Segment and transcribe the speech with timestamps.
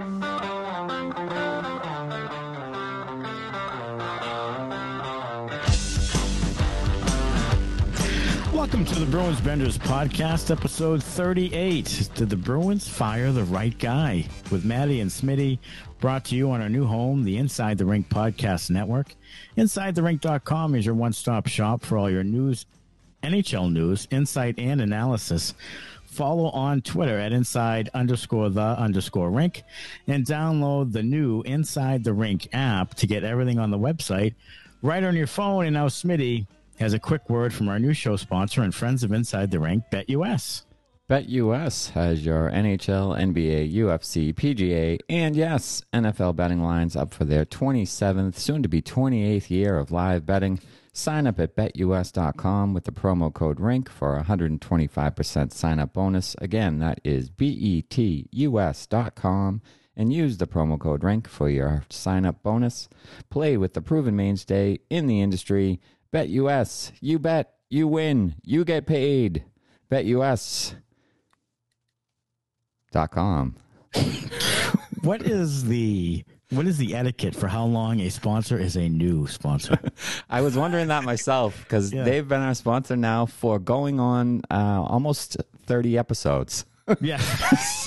[0.00, 0.22] Welcome
[8.86, 12.08] to the Bruins Benders podcast, episode 38.
[12.14, 14.24] Did the Bruins fire the right guy?
[14.50, 15.58] With Maddie and Smitty,
[16.00, 19.14] brought to you on our new home, the Inside the Rink Podcast Network.
[19.58, 22.64] InsideTheRink.com is your one stop shop for all your news,
[23.22, 25.52] NHL news, insight, and analysis.
[26.10, 29.62] Follow on Twitter at inside underscore the underscore rink
[30.08, 34.34] and download the new Inside the Rink app to get everything on the website
[34.82, 35.66] right on your phone.
[35.66, 36.48] And now, Smitty
[36.80, 39.84] has a quick word from our new show sponsor and friends of Inside the Rink,
[39.92, 40.64] BetUS.
[41.08, 47.44] BetUS has your NHL, NBA, UFC, PGA, and yes, NFL betting lines up for their
[47.44, 50.58] 27th, soon to be 28th year of live betting.
[50.92, 56.34] Sign up at betus.com with the promo code RINK for a 125% sign up bonus.
[56.38, 58.42] Again, that is betus.com
[59.96, 62.88] and use the promo code RINK for your sign up bonus.
[63.28, 65.80] Play with the proven mainstay in the industry.
[66.10, 66.90] Bet US.
[67.00, 67.54] You bet.
[67.68, 68.34] You win.
[68.42, 69.44] You get paid.
[69.88, 70.74] Bet US.
[72.90, 73.56] Dot com.
[75.02, 79.26] What is the what is the etiquette for how long a sponsor is a new
[79.26, 79.78] sponsor?
[80.30, 82.04] I was wondering that myself because Yeah.
[82.04, 86.64] they've been our sponsor now for going on uh, almost 30 episodes.
[87.00, 87.18] yeah.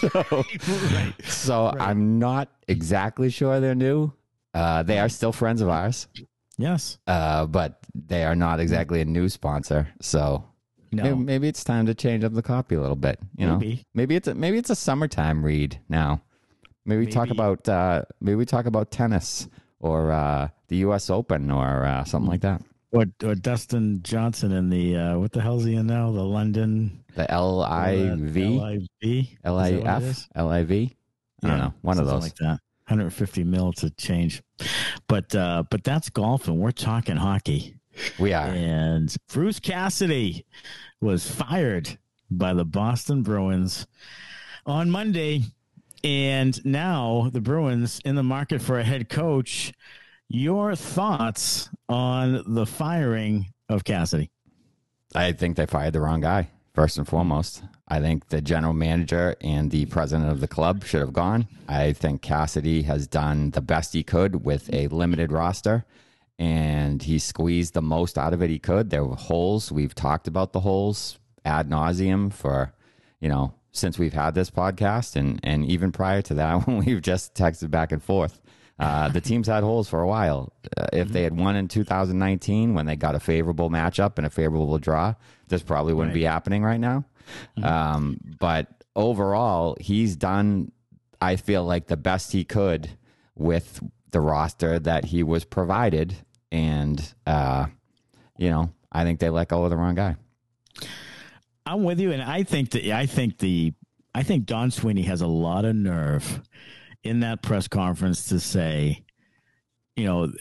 [0.03, 1.13] So, right.
[1.25, 4.11] so I'm not exactly sure they're new.
[4.53, 6.07] Uh, they are still friends of ours,
[6.57, 6.97] Yes.
[7.07, 9.87] uh, but they are not exactly a new sponsor.
[10.01, 10.43] So
[10.91, 11.03] No.
[11.03, 13.19] maybe, maybe it's time to change up the copy a little bit.
[13.37, 13.83] You know, Maybe.
[13.93, 16.21] maybe it's a, maybe it's a summertime read now.
[16.85, 19.47] Maybe we talk about uh, maybe we talk about tennis
[19.79, 21.09] or uh, the U.S.
[21.09, 22.61] Open or uh, something like that.
[22.91, 26.11] Or, or Dustin Johnson in the uh, what the hell's he in now?
[26.11, 30.95] The London The L I V LIV L I F L I V.
[31.43, 31.73] I don't know.
[31.81, 32.21] One of those.
[32.21, 32.59] like that.
[32.87, 34.43] 150 mil to change,
[35.07, 37.75] but uh, but that's golf, and we're talking hockey.
[38.19, 38.47] We are.
[38.47, 40.45] And Bruce Cassidy
[40.99, 41.97] was fired
[42.29, 43.87] by the Boston Bruins
[44.65, 45.43] on Monday.
[46.03, 49.71] And now the Bruins in the market for a head coach.
[50.27, 54.31] Your thoughts on the firing of Cassidy?
[55.15, 57.63] I think they fired the wrong guy, first and foremost.
[57.87, 61.47] I think the general manager and the president of the club should have gone.
[61.67, 65.85] I think Cassidy has done the best he could with a limited roster,
[66.39, 68.89] and he squeezed the most out of it he could.
[68.89, 69.71] There were holes.
[69.71, 72.73] We've talked about the holes ad nauseum for,
[73.19, 77.01] you know, since we've had this podcast, and, and even prior to that, when we've
[77.01, 78.39] just texted back and forth.
[78.79, 80.51] Uh, the teams had holes for a while.
[80.75, 84.29] Uh, if they had won in 2019 when they got a favorable matchup and a
[84.29, 85.13] favorable draw,
[85.47, 87.05] this probably wouldn't be happening right now.
[87.61, 90.71] Um, but overall, he's done,
[91.21, 92.89] I feel like, the best he could
[93.35, 93.79] with
[94.11, 96.15] the roster that he was provided.
[96.51, 97.67] And, uh,
[98.37, 100.15] you know, I think they let go of the wrong guy.
[101.65, 103.73] I'm with you, and I think that I think the
[104.13, 106.41] I think Don Sweeney has a lot of nerve
[107.03, 109.03] in that press conference to say,
[109.95, 110.31] you know,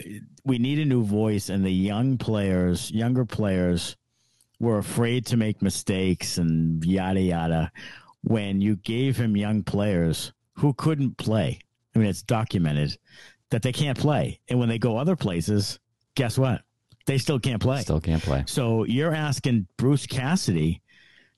[0.44, 3.97] we need a new voice, and the young players, younger players,
[4.59, 7.72] were afraid to make mistakes and yada yada.
[8.22, 11.59] When you gave him young players who couldn't play,
[11.94, 12.97] I mean, it's documented
[13.50, 15.78] that they can't play, and when they go other places,
[16.15, 16.62] guess what?
[17.06, 17.81] They still can't play.
[17.81, 18.44] Still can't play.
[18.47, 20.83] So you're asking Bruce Cassidy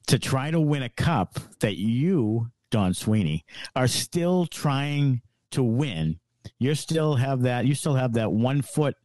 [0.06, 3.44] to try to win a cup that you, Don Sweeney,
[3.74, 6.18] are still trying to win.
[6.58, 7.66] You still have that.
[7.66, 8.96] You still have that one foot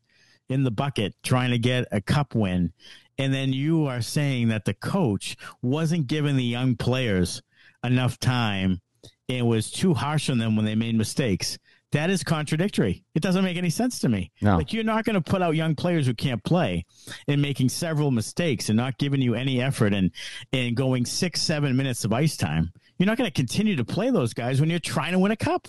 [0.49, 2.73] in the bucket trying to get a cup win,
[3.17, 7.41] and then you are saying that the coach wasn't giving the young players
[7.83, 8.81] enough time
[9.29, 11.57] and was too harsh on them when they made mistakes.
[11.91, 13.03] That is contradictory.
[13.15, 14.31] It doesn't make any sense to me.
[14.41, 14.57] No.
[14.57, 16.85] Like you're not going to put out young players who can't play
[17.27, 20.11] and making several mistakes and not giving you any effort and
[20.53, 22.71] and going six seven minutes of ice time.
[22.99, 25.35] You're not going to continue to play those guys when you're trying to win a
[25.35, 25.67] cup.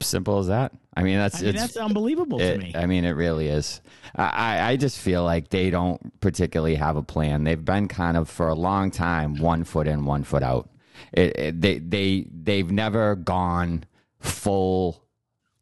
[0.00, 0.72] Simple as that.
[0.96, 2.72] I mean, that's I mean, that's unbelievable to me.
[2.74, 3.80] I mean, it really is.
[4.14, 7.44] I, I- I just feel like they don't particularly have a plan.
[7.44, 10.70] They've been kind of for a long time one foot in, one foot out.
[11.12, 13.84] It, it, they they they've never gone
[14.20, 15.04] full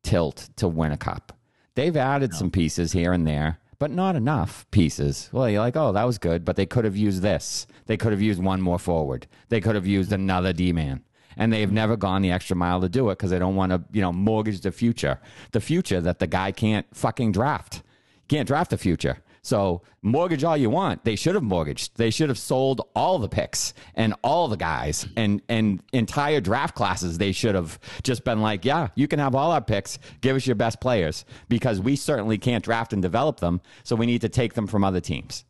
[0.03, 1.33] tilt to win a cup.
[1.75, 5.29] They've added some pieces here and there, but not enough pieces.
[5.33, 7.67] Well, you're like, oh, that was good, but they could have used this.
[7.87, 9.27] They could have used one more forward.
[9.49, 11.03] They could have used another D man.
[11.37, 11.75] And they've mm-hmm.
[11.75, 14.13] never gone the extra mile to do it because they don't want to, you know,
[14.13, 15.21] mortgage the future.
[15.51, 17.83] The future that the guy can't fucking draft.
[18.29, 19.19] Can't draft the future.
[19.45, 21.05] So mortgage all you want.
[21.05, 21.99] They should have mortgaged.
[21.99, 26.75] They should have sold all the picks and all the guys and and entire draft
[26.75, 27.19] classes.
[27.19, 29.99] They should have just been like, yeah, you can have all our picks.
[30.23, 33.61] Give us your best players because we certainly can't draft and develop them.
[33.83, 35.45] So we need to take them from other teams.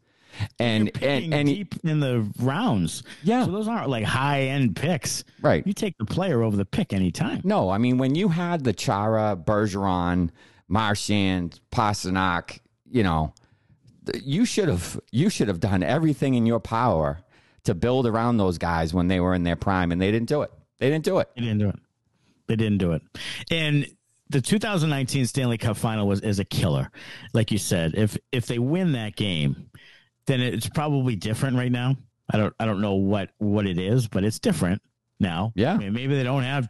[0.58, 3.44] And and and deep in the rounds, Yeah.
[3.44, 5.64] So those aren't like high end picks, Right.
[5.64, 7.42] You take the player over the pick anytime.
[7.44, 10.30] No, I mean when you had the Chara, Bergeron,
[10.66, 12.58] Marchand, Pastrnak,
[12.90, 13.32] you know,
[14.22, 17.20] you should have you should have done everything in your power
[17.64, 20.42] to build around those guys when they were in their prime, and they didn't do
[20.42, 20.52] it.
[20.78, 21.28] They didn't do it.
[21.34, 21.78] They didn't do it.
[22.46, 23.02] They didn't do it.
[23.50, 23.86] And
[24.28, 26.90] the 2019 Stanley Cup final was is a killer.
[27.32, 29.70] Like you said, if if they win that game,
[30.26, 31.96] then it's probably different right now.
[32.30, 34.82] I don't I don't know what what it is, but it's different
[35.20, 35.52] now.
[35.54, 35.74] Yeah.
[35.74, 36.68] I mean, maybe they don't have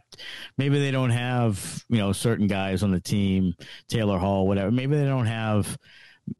[0.57, 3.53] maybe they don't have, you know, certain guys on the team,
[3.87, 4.71] Taylor Hall, whatever.
[4.71, 5.77] Maybe they don't have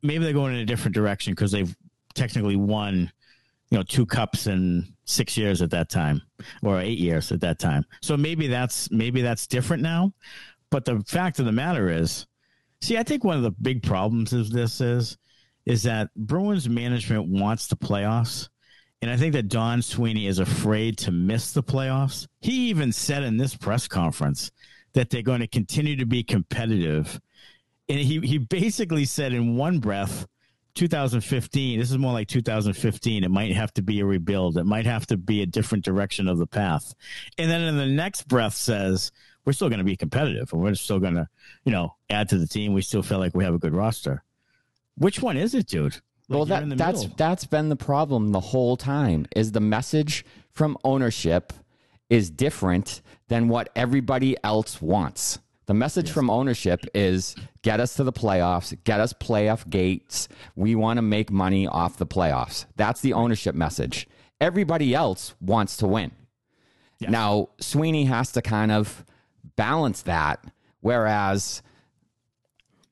[0.02, 1.76] maybe they're going in a different direction because they've
[2.14, 3.12] technically won
[3.70, 6.22] you know two cups in six years at that time
[6.64, 7.86] or eight years at that time.
[8.02, 10.14] So maybe that's maybe that's different now.
[10.70, 12.26] But the fact of the matter is
[12.82, 15.18] see i think one of the big problems of this is
[15.66, 18.50] is that bruins management wants the playoffs.
[19.02, 22.28] And i think that don sweeney is afraid to miss the playoffs.
[22.42, 24.52] He even said in this press conference
[24.94, 27.20] that they're going to continue to be competitive
[27.90, 30.28] and he, he basically said in one breath
[30.76, 34.86] 2015 this is more like 2015 it might have to be a rebuild it might
[34.86, 36.94] have to be a different direction of the path
[37.38, 39.12] and then in the next breath says
[39.46, 41.28] we're still going to be competitive and we're still going to
[41.64, 44.22] you know add to the team we still feel like we have a good roster
[44.98, 45.94] which one is it dude
[46.28, 47.16] Like, well, that that's middle.
[47.18, 49.28] that's been the problem the whole time.
[49.36, 51.54] Is the message from ownership
[52.10, 55.40] is different than what everybody else wants.
[55.68, 60.28] The message from ownership is get us to the playoffs, get us playoff gates.
[60.56, 62.66] We want to make money off the playoffs.
[62.76, 64.08] That's the ownership message.
[64.40, 66.12] Everybody else wants to win.
[67.00, 67.12] Yes.
[67.12, 69.04] Now, Sweeney has to kind of
[69.56, 70.46] balance that.
[70.82, 71.64] Whereas,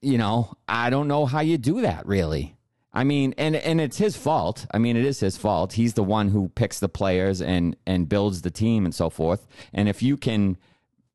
[0.01, 2.57] you know, I don't know how you do that really.
[2.95, 4.67] I mean, and and it's his fault.
[4.71, 5.73] I mean, it is his fault.
[5.73, 9.47] He's the one who picks the players and and builds the team and so forth.
[9.73, 10.57] And if you can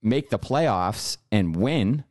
[0.03, 2.05] make the playoffs and win,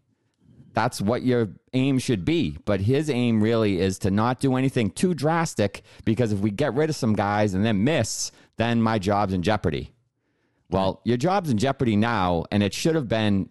[0.74, 2.57] that's what your aim should be.
[2.66, 6.74] But his aim really is to not do anything too drastic because if we get
[6.74, 9.94] rid of some guys and then miss, then my job's in jeopardy.
[10.69, 13.50] Well, your job's in jeopardy now, and it should have been,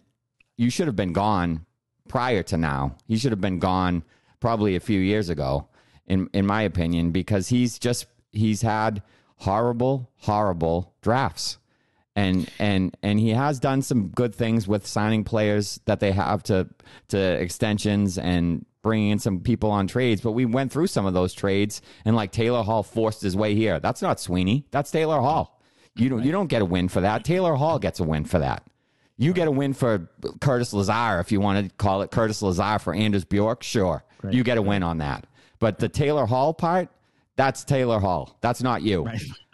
[0.55, 1.65] you should have been gone
[2.07, 2.95] prior to now.
[3.07, 4.03] He should have been gone
[4.39, 5.67] probably a few years ago,
[6.05, 9.01] in in my opinion, because he's just he's had
[9.37, 11.57] horrible, horrible drafts,
[12.17, 16.41] and and and he has done some good things with signing players that they have
[16.43, 16.67] to
[17.09, 20.21] to extensions and bringing in some people on trades.
[20.21, 23.53] But we went through some of those trades, and like Taylor Hall forced his way
[23.53, 23.79] here.
[23.79, 24.65] That's not Sweeney.
[24.71, 25.61] That's Taylor Hall.
[25.95, 27.23] You don't you don't get a win for that.
[27.23, 28.63] Taylor Hall gets a win for that.
[29.19, 30.09] You get a win for
[30.41, 33.61] Curtis Lazar if you want to call it Curtis Lazar for Anders Bjork.
[33.61, 35.27] Sure, you get a win on that.
[35.59, 36.89] But the Taylor Hall part,
[37.35, 38.37] that's Taylor Hall.
[38.41, 39.07] That's not you.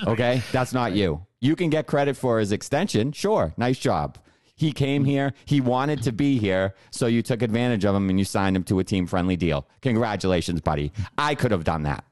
[0.08, 1.26] Okay, that's not you.
[1.44, 3.12] You can get credit for his extension.
[3.12, 4.18] Sure, nice job.
[4.56, 5.34] He came here.
[5.46, 8.64] He wanted to be here, so you took advantage of him and you signed him
[8.66, 9.68] to a team friendly deal.
[9.82, 10.92] Congratulations, buddy.
[11.18, 12.06] I could have done that.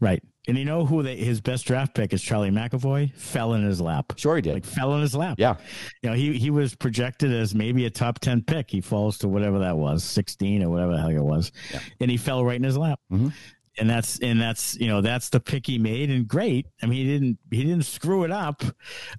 [0.00, 3.64] right and you know who they, his best draft pick is charlie mcavoy fell in
[3.64, 4.54] his lap Sure, he did.
[4.54, 5.56] like fell in his lap yeah.
[6.02, 8.70] you know, he he was projected as maybe a top ten pick.
[8.70, 11.50] He falls to whatever that was, sixteen or whatever the heck it was,
[11.98, 13.00] and he fell right in his lap.
[13.10, 13.32] Mhm.
[13.78, 16.66] And that's and that's you know that's the pick he made, and great.
[16.82, 18.62] I mean, he didn't he didn't screw it up.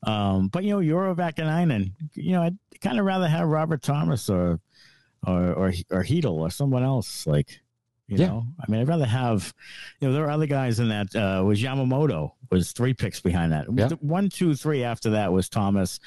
[0.03, 4.29] Um, but you know, Urho Vaakanainen, you know, I'd kind of rather have Robert Thomas
[4.29, 4.59] or
[5.25, 7.59] or or or Chytil or someone else like.
[8.09, 8.27] You Yeah.
[8.27, 9.53] know, I mean, I'd rather have,
[9.99, 11.13] you know, there were other guys in that.
[11.13, 13.65] Uh, was Yamamoto was three picks behind that.
[13.75, 13.89] Yeah.
[13.99, 15.99] One, two, three after that was Thomas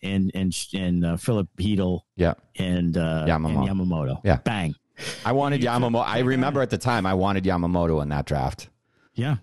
[0.00, 2.34] and and and uh, Philip Chytil Yeah.
[2.56, 3.68] and uh, Yamamoto.
[3.68, 4.20] and Yamamoto.
[4.24, 4.36] Yeah.
[4.44, 4.76] bang.
[5.24, 6.04] I wanted Yamamoto.
[6.06, 8.68] I remember at the time I wanted Yamamoto in that draft.
[9.14, 9.36] Yeah.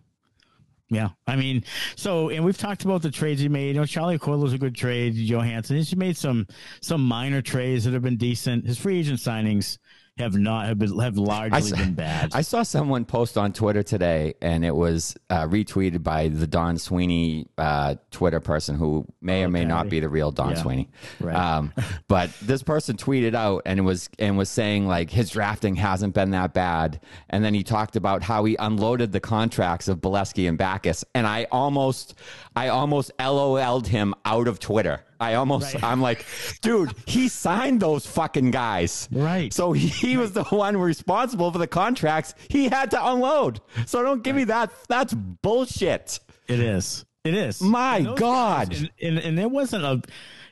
[0.90, 1.66] Yeah, I mean,
[1.98, 3.76] so and we've talked about the trades he made.
[3.76, 5.16] You know, Charlie Coyle was a good trade.
[5.16, 6.48] Johansson, he's made some
[6.82, 8.66] some minor trades that have been decent.
[8.66, 9.80] His free agent signings
[10.18, 12.32] have not have been have largely s- been bad.
[12.34, 16.78] I saw someone post on Twitter today, and it was uh, retweeted by the Don
[16.78, 20.56] Sweeney uh, Twitter person who may or may not be the real Don Yeah.
[20.62, 20.90] Sweeney.
[21.20, 21.36] Right.
[21.36, 21.74] Um,
[22.08, 26.32] but this person tweeted out and was and was saying like his drafting hasn't been
[26.32, 30.58] that bad, and then he talked about how he unloaded the contracts of Beleskey and
[30.58, 32.16] Backes, and I almost
[32.58, 35.02] I almost LOL'd him out of Twitter.
[35.20, 35.84] I almost, Right.
[35.84, 36.26] I'm like,
[36.62, 39.08] dude, he signed those fucking guys.
[39.12, 39.52] Right.
[39.54, 43.62] So he was the one responsible for the contracts he had to unload.
[43.86, 44.72] So don't give me that.
[44.88, 46.20] That's bullshit.
[46.48, 47.06] It is.
[47.24, 47.62] It is.
[47.62, 48.70] My God.
[48.70, 50.02] guys- and, and, and there wasn't a,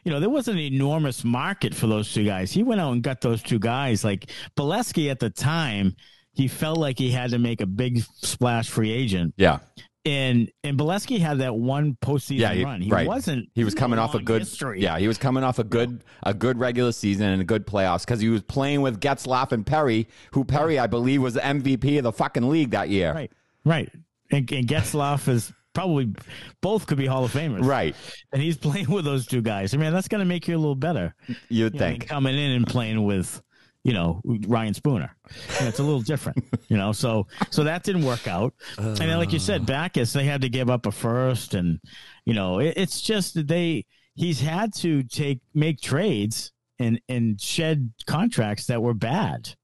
[0.04, 2.52] you know, there wasn't an enormous market for those two guys.
[2.52, 4.04] He went out and got those two guys.
[4.04, 5.96] Like Beleskey at the time,
[6.34, 9.34] he felt like he had to make a big splash free agent.
[9.38, 9.60] Yeah.
[10.06, 12.82] And and Beleskey had that one postseason Yeah, he- run.
[12.82, 13.08] He right.
[13.08, 13.50] wasn't.
[13.56, 14.82] He was coming off a good history.
[14.82, 18.06] Yeah, he was coming off a good a good regular season and a good playoffs
[18.06, 21.98] because he was playing with Getzlaf and Perry, who Perry I believe was the MVP
[21.98, 23.14] of the fucking league that year.
[23.14, 23.32] Right.
[23.64, 23.90] Right.
[24.32, 26.14] And, and Getzlaf is probably
[26.62, 27.66] both could be Hall of Famers.
[27.66, 27.96] Right.
[28.32, 29.74] And he's playing with those two guys.
[29.74, 31.14] I mean, that's going to make you a little better.
[31.28, 32.08] You'd you know, think.
[32.08, 33.42] coming in and playing with
[33.86, 35.16] you know Ryan Spooner.
[35.62, 36.92] Know, it's a little different, you know.
[36.92, 38.54] So so that didn't work out.
[38.78, 39.66] and then, like you said, uh.
[39.66, 41.80] Backes they had to give up a first, and
[42.26, 47.40] you know it, it's just that they he's had to take make trades and and
[47.40, 49.56] shed contracts that were bad,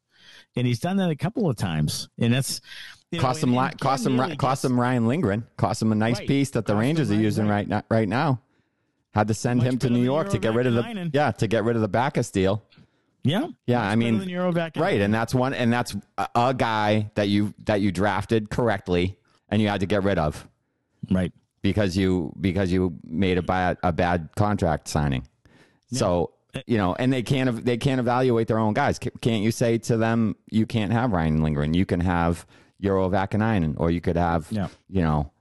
[0.56, 2.62] and he's done that a couple of times, and that's.
[3.14, 5.46] You know, Cost him, and- cost him, Neely cost him Ryan Lindgren.
[5.58, 6.28] Cost him a nice Right.
[6.30, 7.56] piece that the Cost Rangers are using right.
[7.56, 7.84] right now.
[7.90, 8.40] Right now,
[9.14, 11.10] had to send Much him to New York to get rid of the Urho Vaakanainen.
[11.14, 12.64] yeah to get rid of the Backes deal.
[13.24, 14.18] Yeah, Yeah, I mean,
[14.78, 19.18] right, and that's one, and that's a, a guy that you that you drafted correctly,
[19.50, 20.48] and you had to get rid of
[21.10, 21.32] right.
[21.62, 25.28] because you because you made a bad a bad contract signing.
[25.94, 26.32] So
[26.66, 28.98] you know, and they can't they can't evaluate their own guys.
[29.00, 32.46] Can't you say to them, you can't have Ryan Lindgren, you can have
[32.82, 34.70] Urho Vaakanainen, or you could have Yeah.
[34.90, 35.32] you know.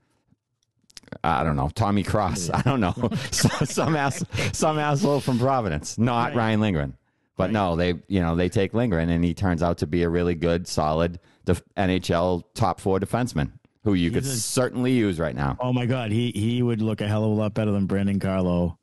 [1.25, 2.49] I don't know Tommy Cross.
[2.53, 2.93] I don't know
[3.31, 4.23] some some, ass,
[4.53, 6.35] some asshole from Providence, not Right.
[6.37, 6.97] Ryan Lindgren.
[7.37, 10.09] But no, they you know they take Lindgren, and he turns out to be a
[10.09, 13.51] really good, solid def- NHL top four defenseman
[13.83, 15.57] who you could a- certainly use right now.
[15.59, 18.19] Oh my God, he he would look a hell of a lot better than Brandon
[18.19, 18.77] Carlo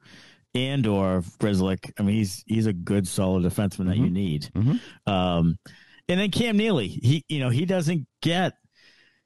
[0.55, 1.93] and or Grzelcyk.
[1.99, 4.51] I mean, he's he's a good, solid defenseman that you need.
[5.07, 5.59] Um,
[6.09, 8.55] and then Cam Neely, he you know he doesn't get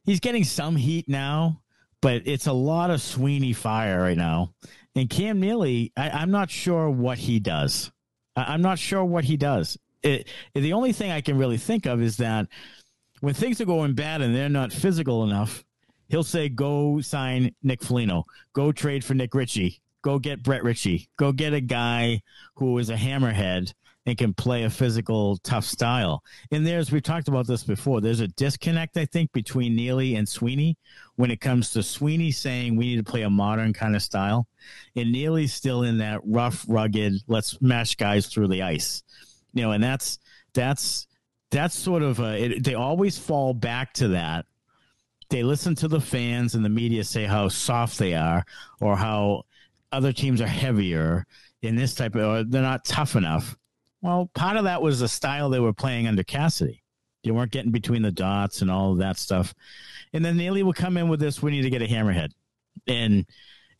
[0.05, 1.62] he's getting some heat now,
[2.02, 4.52] but it's a lot of Sweeney fire right now.
[4.95, 7.91] And Cam Neely, I, I'm not sure what he does.
[8.37, 9.79] I, I'm not sure what he does.
[10.03, 12.49] It, the only thing I can really think of is that
[13.21, 15.65] when things are going bad and they're not physical enough,
[16.09, 18.25] he'll say, "Go sign Nick Foligno.
[18.53, 19.81] Go trade for Nick Ritchie.
[20.03, 21.09] Go get Brett Ritchie.
[21.17, 22.23] Go get a guy
[22.57, 23.73] who is a hammerhead
[24.05, 28.01] and can play a physical, tough style." And there's we've talked about this before.
[28.01, 30.77] There's a disconnect, I think, between Neely and Sweeney
[31.15, 34.49] when it comes to Sweeney saying we need to play a modern kind of style,
[34.97, 39.02] and Neely's still in that rough, rugged, let's mash guys through the ice.
[39.52, 40.19] You know, and that's
[40.54, 41.07] that's
[41.52, 44.47] that's sort of a, it, they always fall back to that.
[45.28, 48.45] They listen to the fans and the media say how soft they are
[48.81, 49.45] or how
[49.92, 51.26] other teams are heavier
[51.61, 53.57] in this type of or they're not tough enough.
[54.00, 56.83] Well part of that was the style they were playing under cassidy.
[57.23, 59.54] They weren't getting between the dots and all of that stuff.
[60.12, 62.33] And then Neely will come in with this we need to get a hammerhead.
[62.87, 63.26] And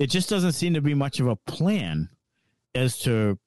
[0.03, 2.09] it just doesn't seem to be much of a plan
[2.75, 3.39] as to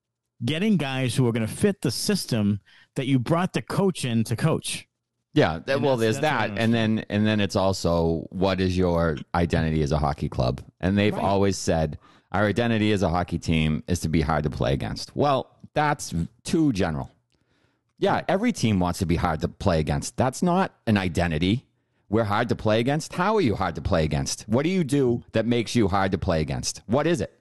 [0.43, 2.59] getting guys who are going to fit the system
[2.95, 4.87] that you brought the coach in to coach
[5.33, 9.81] Yeah, that, well, there's that, and then and then it's also what is your identity
[9.83, 10.61] as a hockey club?
[10.79, 11.23] And they've Right.
[11.23, 11.97] always said
[12.31, 15.13] our identity as a hockey team is to be hard to play against.
[15.15, 17.11] Well, that's too general.
[17.97, 20.15] Yeah, every team wants to be hard to play against.
[20.17, 21.64] That's not an identity.
[22.09, 23.13] We're hard to play against.
[23.13, 24.43] How are you hard to play against?
[24.47, 26.81] What do you do that makes you hard to play against?
[26.85, 27.31] What is it?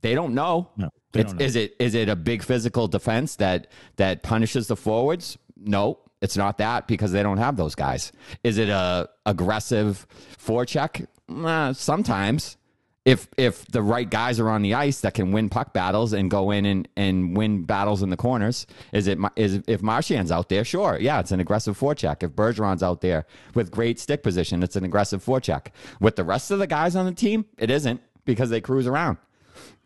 [0.00, 0.70] They don't know.
[0.76, 1.44] No, they It's, don't know.
[1.44, 5.38] Is it is it a big physical defense that that punishes the forwards?
[5.56, 8.12] No, it's not that because they don't have those guys.
[8.44, 10.06] Is it a aggressive
[10.38, 11.06] forecheck?
[11.28, 12.56] Uh, sometimes,
[13.04, 16.30] if if the right guys are on the ice that can win puck battles and
[16.30, 20.48] go in and, and win battles in the corners, is it is if Marchand's out
[20.48, 20.64] there?
[20.64, 22.22] Sure, yeah, it's an aggressive forecheck.
[22.22, 25.68] If Bergeron's out there with great stick position, it's an aggressive forecheck.
[26.00, 29.18] With the rest of the guys on the team, it isn't because they cruise around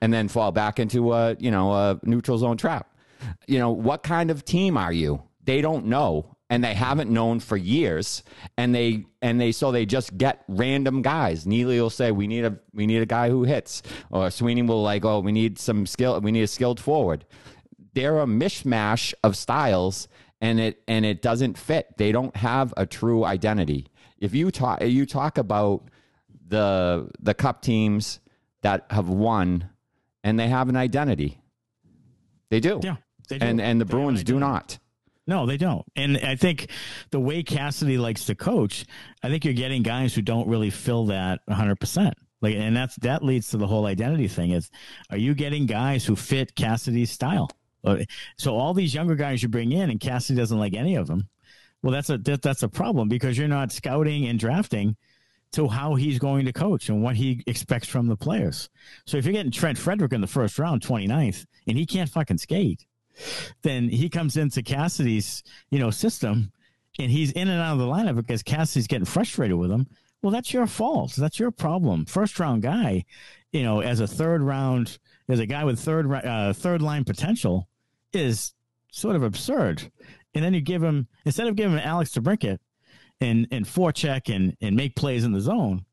[0.03, 2.93] and then fall back into a you know a neutral zone trap.
[3.47, 5.23] You know what kind of team are you?
[5.45, 8.23] They don't know, and they haven't known for years,
[8.57, 11.47] and they and they so they just get random guys.
[11.47, 14.83] Neely will say we need a we need a guy who hits, or Sweeney will
[14.83, 17.25] like oh we need some skill we need a skilled forward.
[17.95, 20.09] They're a mishmash of styles,
[20.41, 21.97] and it and it doesn't fit.
[21.97, 23.89] They don't have a true identity.
[24.19, 25.89] If you talk you talk about
[26.49, 28.21] the the cup teams
[28.63, 29.71] that have won
[30.23, 31.41] and they have an identity.
[32.51, 32.81] They do.
[32.83, 32.97] Yeah,
[33.29, 33.47] they do.
[33.47, 34.79] And and the They Bruins do not.
[35.27, 35.85] No, they don't.
[35.97, 36.71] And I think
[37.11, 38.85] the way Cassidy likes to coach,
[39.23, 42.13] I think you're getting guys who don't really fill that 100%.
[42.43, 44.51] Like, and that's that leads to the whole identity thing.
[44.51, 44.71] Is
[45.11, 47.51] are you getting guys who fit Cassidy's style?
[47.83, 47.99] Uh,
[48.37, 51.29] so all these younger guys you bring in, and Cassidy doesn't like any of them.
[51.83, 54.97] Well, that's a that, that's a problem because you're not scouting and drafting
[55.53, 58.69] to how he's going to coach and what he expects from the players.
[59.07, 62.39] So if you're getting Trent Frederic in the first round, 29th, and he can't fucking
[62.39, 62.85] skate,
[63.63, 66.53] then he comes into Cassidy's, you know, system
[66.99, 69.87] and he's in and out of the lineup because Cassidy's getting frustrated with him.
[70.23, 71.15] Well, that's your fault.
[71.17, 72.05] That's your problem.
[72.05, 73.05] First round guy,
[73.53, 77.69] you know, as a third round, as a guy with third uh, third line potential,
[78.13, 78.55] is
[78.91, 79.91] sort of absurd.
[80.35, 82.59] And then you give him instead of giving him Alex DeBrincat
[83.21, 85.85] and and forecheck and and make plays in the zone,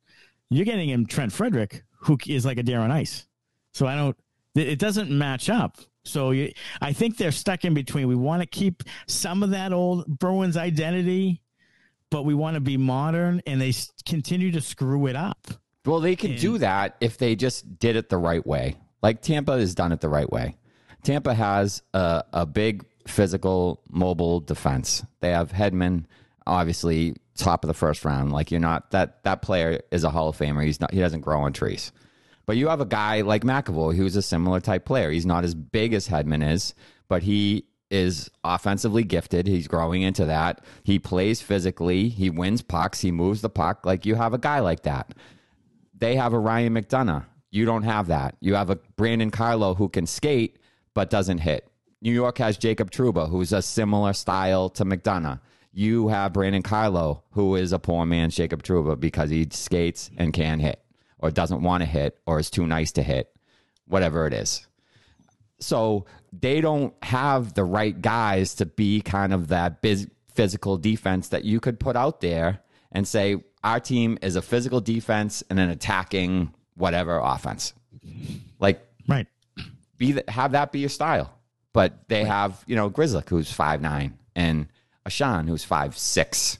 [0.49, 3.27] you're getting him Trent Frederic, who is like a Darren Ice.
[3.73, 4.17] So I don't.
[4.55, 5.77] It doesn't match up.
[6.05, 8.07] So you, I think they're stuck in between.
[8.07, 11.41] We want to keep some of that old Bruins identity,
[12.09, 13.73] but we want to be modern, and they
[14.05, 15.47] continue to screw it up.
[15.85, 18.75] Well, they could And- do that if they just did it the right way.
[19.01, 20.55] Like Tampa has done it the right way.
[21.03, 25.03] Tampa has a, a big physical, mobile defense.
[25.19, 26.05] They have Hedman,
[26.47, 28.31] obviously top of the first round.
[28.31, 30.63] Like you're not that that player is a Hall of Famer.
[30.63, 30.93] He's not.
[30.93, 31.91] He doesn't grow on trees.
[32.45, 35.11] But you have a guy like McAvoy who's a similar type player.
[35.11, 36.73] He's not as big as Hedman is,
[37.07, 39.47] but he is offensively gifted.
[39.47, 40.63] He's growing into that.
[40.83, 42.09] He plays physically.
[42.09, 43.01] He wins pucks.
[43.01, 43.85] He moves the puck.
[43.85, 45.13] Like you have a guy like that
[46.03, 47.25] they have a Ryan McDonagh.
[47.49, 48.35] You don't have that.
[48.41, 50.59] You have a Brandon Carlo who can skate
[50.93, 51.71] but doesn't hit.
[52.01, 55.39] New York has Jacob Trouba, who's a similar style to McDonagh.
[55.71, 60.33] You have Brandon Carlo, who is a poor man's Jacob Trouba because he skates and
[60.33, 60.82] can hit,
[61.23, 63.33] or doesn't want to hit, or is too nice to hit,
[63.87, 64.67] whatever it is.
[65.59, 71.29] So they don't have the right guys to be kind of that biz- physical defense
[71.29, 72.59] that you could put out there
[72.91, 77.71] and say our team is a physical defense and an attacking whatever offense.
[78.59, 79.27] Like Right.
[79.97, 81.33] be the, have that be your style.
[81.71, 84.67] But they have you know Grzelcyk who's five nine and
[85.07, 86.59] Ashan who's five six,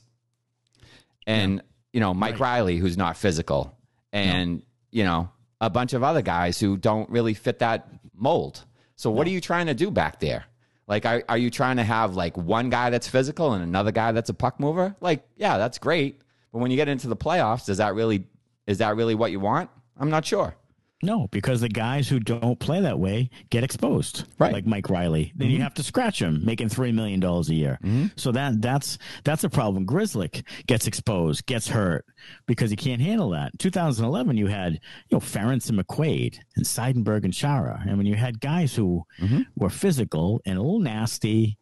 [1.27, 3.77] and you know Mike Reilly who's not physical,
[4.13, 5.29] and you know
[5.59, 8.63] a bunch of other guys who don't really fit that mold.
[8.95, 10.45] So what are you trying to do back there?
[10.87, 14.11] Like, are, are you trying to have like one guy that's physical and another guy
[14.11, 14.95] that's a puck mover?
[14.99, 16.21] Like, yeah, that's great.
[16.51, 18.27] But when you get into the playoffs, does that really
[18.67, 19.69] is that really what you want?
[19.97, 20.55] I'm not sure.
[21.03, 24.53] No, because the guys who don't play that way get exposed, Right.
[24.53, 25.33] Like Mike Reilly.
[25.35, 25.63] Then you mm-hmm.
[25.63, 27.77] have to scratch him, making three million dollars a year.
[27.83, 28.07] Mm-hmm.
[28.15, 29.85] So that that's that's a problem.
[29.85, 32.05] Grzelcyk gets exposed, gets hurt
[32.45, 33.57] because he can't handle that.
[33.59, 34.79] 2011, you had you
[35.11, 37.83] know Ference and McQuaid and Seidenberg and Chara.
[37.85, 39.41] I mean, you had guys who mm-hmm.
[39.55, 41.57] were physical and a little nasty,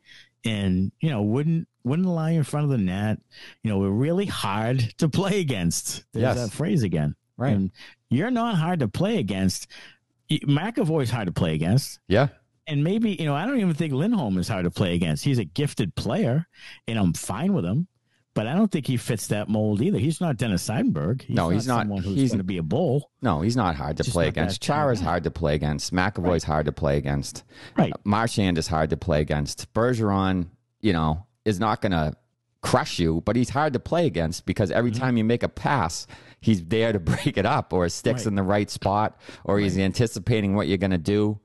[0.46, 3.18] and you know wouldn't wouldn't lie in front of the net.
[3.64, 6.04] You know, were really hard to play against.
[6.14, 6.36] There's Yes.
[6.36, 7.16] that phrase again.
[7.38, 7.56] Right.
[7.56, 7.72] And
[8.12, 9.66] you're not hard to play against.
[10.30, 12.00] McAvoy's hard to play against.
[12.08, 12.28] Yeah.
[12.68, 15.24] And maybe, you know, I don't even think Lindholm is hard to play against.
[15.26, 16.46] He's a gifted player,
[16.88, 17.88] and I'm fine with him.
[18.34, 19.98] But I don't think he fits that mold either.
[19.98, 21.24] He's not Dennis Seidenberg.
[21.24, 21.82] He's No, he's not.
[21.82, 23.12] Someone who's He's- going to be a bull.
[23.22, 24.62] No, he's not hard to play against.
[24.62, 25.92] Chara's hard to play against.
[25.92, 27.44] McAvoy's hard to play against.
[27.78, 27.92] Right.
[28.06, 29.74] Marchand is hard to play against.
[29.74, 30.48] Bergeron,
[30.80, 32.14] you know, is not going to
[32.62, 35.00] crush you, but he's hard to play against because every Mm-hmm.
[35.02, 36.06] time you make a pass,
[36.40, 38.28] he's there to break it up or sticks Right.
[38.28, 41.40] in the right spot or he's anticipating what you're going to do.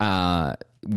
[0.00, 0.56] Uh,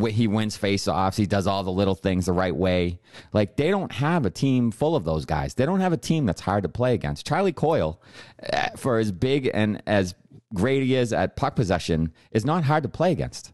[0.09, 1.15] he wins face-offs.
[1.15, 2.99] He does all the little things the right way.
[3.33, 5.53] Like they don't have a team full of those guys.
[5.53, 7.25] They don't have a team that's hard to play against.
[7.27, 8.01] Charlie Coyle,
[8.51, 10.15] uh, for as big and as
[10.55, 13.51] great he is at puck possession, is not hard to play against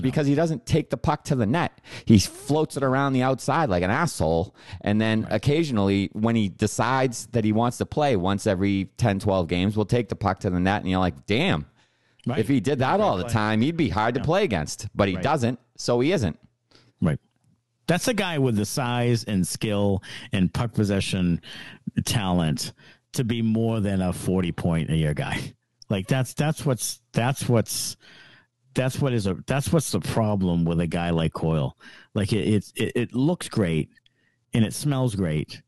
[0.00, 1.80] because he doesn't take the puck to the net.
[2.06, 4.54] He floats it around the outside like an asshole.
[4.80, 9.48] And then occasionally, when he decides that he wants to play once every 10, 12
[9.48, 10.80] games, we'll take the puck to the net.
[10.82, 11.66] And you're like, damn,
[12.26, 12.38] Right.
[12.38, 14.88] if he did that all the time, he'd be hard to play against.
[14.94, 15.24] But he Right.
[15.24, 16.38] doesn't, so he isn't.
[17.00, 17.18] Right.
[17.88, 20.02] That's a guy with the size and skill
[20.32, 21.40] and puck possession
[22.04, 22.72] talent
[23.12, 25.52] to be more than a 40 point a year guy.
[25.90, 27.96] Like that's that's what's that's what's
[28.74, 31.76] that's what is a that's what's the problem with a guy like Coyle.
[32.14, 33.90] Like it it it, it looks great
[34.54, 35.62] and it smells great,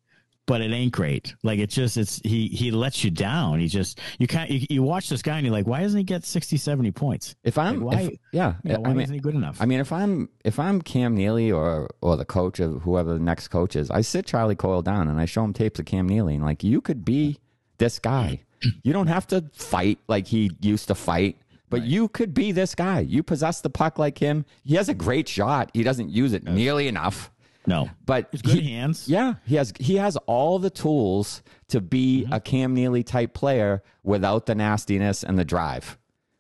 [0.47, 1.35] but it ain't great.
[1.43, 3.61] Like it just it's he he lets you down.
[3.61, 6.05] He just you can't you, you watch this guy and you're like, why doesn't he
[6.05, 7.35] get 60, 70 points?
[7.45, 9.57] If I'm, Like, why- if- yeah, You know, why I mean, isn't he good enough?
[9.61, 13.21] I mean, if I'm if I'm Cam Neely or or the coach of whoever the
[13.21, 16.09] next coach is, I sit Charlie Coyle down and I show him tapes of Cam
[16.09, 17.39] Neely and like you could be
[17.79, 18.41] this guy.
[18.83, 21.37] You don't have to fight like he used to fight,
[21.81, 23.01] but you could be this guy.
[23.01, 24.45] You possess the puck like him.
[24.65, 25.71] He has a great shot.
[25.75, 27.31] He doesn't use it nearly enough.
[27.67, 29.09] No, but He's good he- hands.
[29.09, 32.33] Yeah, he has he has all the tools to be Mm-hmm.
[32.35, 35.97] a Cam Neely type player without the nastiness and the drive,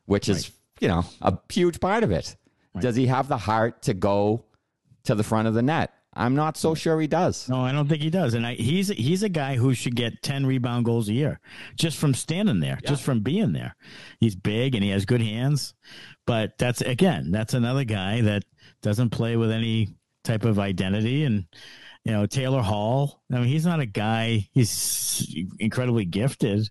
[0.06, 2.36] which is you know a huge part of it.
[2.78, 4.44] Does he have the heart to go
[5.04, 5.92] to the front of the net?
[6.16, 7.48] I'm not so sure he does.
[7.48, 8.34] No, I don't think he does.
[8.34, 11.40] And I, he's he's a guy who should get ten rebound goals a year
[11.76, 13.74] just from standing there, just from being there.
[14.20, 15.74] He's big and he has good hands,
[16.26, 18.44] but that's again, that's another guy that
[18.82, 21.24] doesn't play with any type of identity.
[21.24, 21.46] And
[22.04, 23.22] you know, Taylor Hall.
[23.32, 24.48] I mean, he's not a guy.
[24.52, 26.68] He's incredibly gifted,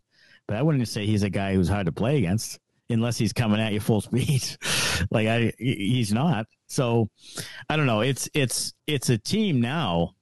[0.47, 3.59] but I wouldn't say he's a guy who's hard to play against unless he's coming
[3.59, 4.43] at you full speed.
[5.11, 6.47] like I, he's not.
[6.67, 7.09] So
[7.69, 8.01] I don't know.
[8.01, 10.15] It's it's it's a team now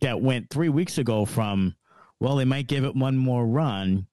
[0.00, 1.74] that went three weeks ago from
[2.20, 4.06] well, they might give it one more run,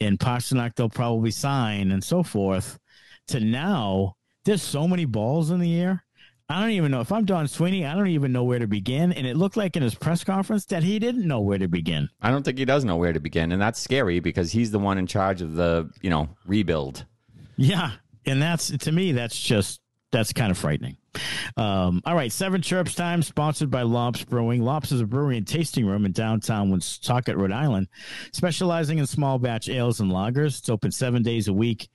[0.00, 2.78] and Pastrnak they'll probably sign and so forth.
[3.28, 6.04] To now, there's so many balls in the air.
[6.48, 7.84] I don't even know if I'm Don Sweeney.
[7.84, 9.12] I don't even know where to begin.
[9.12, 12.08] And it looked like in his press conference that he didn't know where to begin.
[12.22, 14.78] I don't think he does know where to begin, and that's scary because he's the
[14.78, 17.04] one in charge of the you know rebuild.
[17.58, 17.90] Yeah,
[18.24, 19.80] and that's to me that's just
[20.12, 20.96] that's kind of frightening.
[21.56, 24.62] Um, all right, seven chirps time, sponsored by Lops Brewing.
[24.62, 27.88] Lops is a brewery and tasting room in downtown Woonsocket, Rhode Island,
[28.32, 30.60] specializing in small batch ales and lagers.
[30.60, 31.88] It's open seven days a week,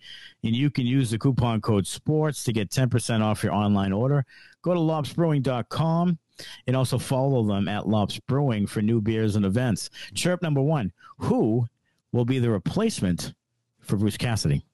[0.43, 3.93] and you can use the coupon code SPORTS to get ten percent off your online
[3.93, 4.25] order.
[4.61, 6.19] Go to lopsbrewing.com
[6.67, 9.89] and also follow them at Lops Brewing for new beers and events.
[10.13, 11.65] Chirp number one: Who
[12.11, 13.33] will be the replacement
[13.79, 14.65] for Bruce Cassidy?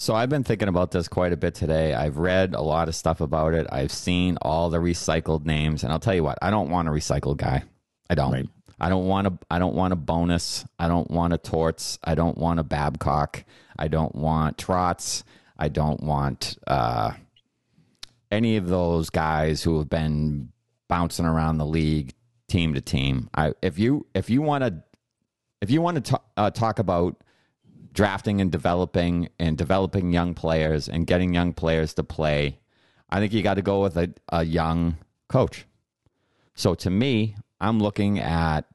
[0.00, 1.92] So I've been thinking about this quite a bit today.
[1.92, 3.66] I've read a lot of stuff about it.
[3.70, 6.90] I've seen all the recycled names, and I'll tell you what, I don't want a
[6.90, 7.64] recycled guy.
[8.08, 8.32] I don't.
[8.32, 8.48] Right.
[8.80, 9.38] I don't want a.
[9.50, 10.64] I don't want a Bowness.
[10.78, 11.98] I don't want a Torts.
[12.02, 13.44] I don't want a Babcock.
[13.78, 15.22] I don't want Trotz.
[15.58, 17.10] I don't want uh,
[18.30, 20.50] any of those guys who have been
[20.88, 22.14] bouncing around the league
[22.48, 23.28] team to team.
[23.34, 24.82] I if you if you want to
[25.60, 27.22] if you want to uh, talk about
[27.92, 32.58] drafting and developing and developing young players and getting young players to play,
[33.08, 34.96] I think you got to go with a, a young
[35.28, 35.66] coach.
[36.54, 38.66] So to me, I'm looking at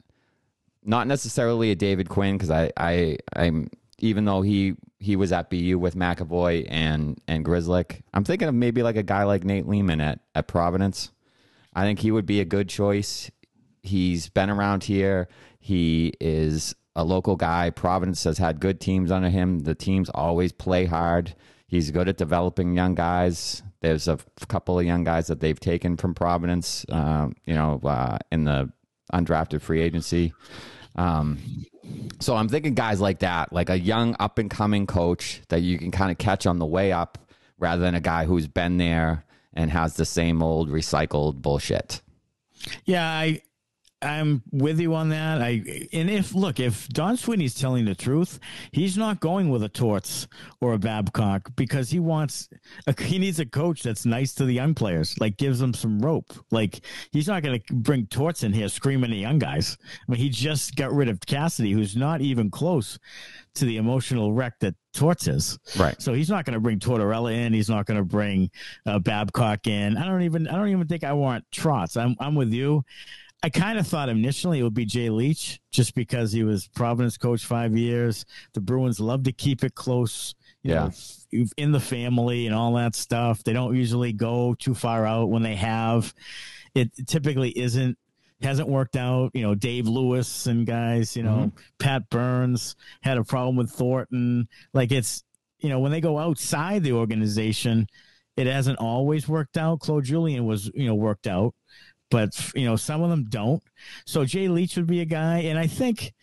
[0.83, 5.49] not necessarily a David Quinn because I, I I'm even though he he was at
[5.49, 9.67] BU with McAvoy and and Grzelcyk, I'm thinking of maybe like a guy like Nate
[9.67, 11.11] Leaman at at Providence.
[11.73, 13.29] I think he would be a good choice.
[13.83, 15.27] He's been around here.
[15.59, 17.69] He is a local guy.
[17.69, 19.59] Providence has had good teams under him.
[19.59, 21.35] The teams always play hard.
[21.67, 23.63] He's good at developing young guys.
[23.81, 28.17] There's a couple of young guys that they've taken from Providence, um, you know, uh,
[28.31, 28.71] in the
[29.13, 30.33] undrafted free agency.
[30.95, 31.65] Um,
[32.19, 35.77] so I'm thinking guys like that, like a young up and coming coach that you
[35.77, 37.17] can kind of catch on the way up
[37.59, 42.01] rather than a guy who's been there and has the same old recycled bullshit.
[42.85, 43.41] Yeah, I
[44.05, 45.41] I'm with you on that.
[45.41, 48.39] I and if look, if Don Sweeney's telling the truth,
[48.71, 50.27] he's not going with a Torts
[50.61, 52.49] or a Babcock because he wants
[52.87, 55.99] a, he needs a coach that's nice to the young players, like gives them some
[55.99, 56.33] rope.
[56.51, 59.77] Like he's not going to bring Torts in here screaming at young guys.
[60.07, 62.99] I mean, he just got rid of Cassidy, who's not even close
[63.55, 65.57] to the emotional wreck that Torts is.
[65.77, 65.99] Right.
[66.01, 67.53] So he's not going to bring Tortorella in.
[67.53, 68.51] He's not going to bring
[68.85, 69.97] uh, Babcock in.
[69.97, 70.47] I don't even.
[70.47, 71.99] I don't even think I want Trotz.
[71.99, 72.15] I'm.
[72.19, 72.83] I'm with you.
[73.45, 77.15] I kind of thought initially it would be Jay Leach, just because he was Providence
[77.15, 78.25] coach five years.
[78.53, 80.33] The Bruins love to keep it close.
[80.63, 80.89] You Yeah.
[81.31, 83.43] know, in the family and all that stuff.
[83.43, 86.11] They don't usually go too far out when they have.
[86.73, 87.99] It typically isn't
[88.41, 89.29] hasn't worked out.
[89.35, 91.15] You know, Dave Lewis and guys.
[91.15, 91.57] You know, mm-hmm.
[91.77, 94.47] Pat Burns had a problem with Thornton.
[94.73, 95.23] Like it's
[95.59, 97.85] you know when they go outside the organization,
[98.37, 99.81] it hasn't always worked out.
[99.81, 101.53] Claude Julien was you know worked out,
[102.09, 103.63] but you know some of them don't.
[104.05, 106.13] So Jay Leach would be a guy, and I think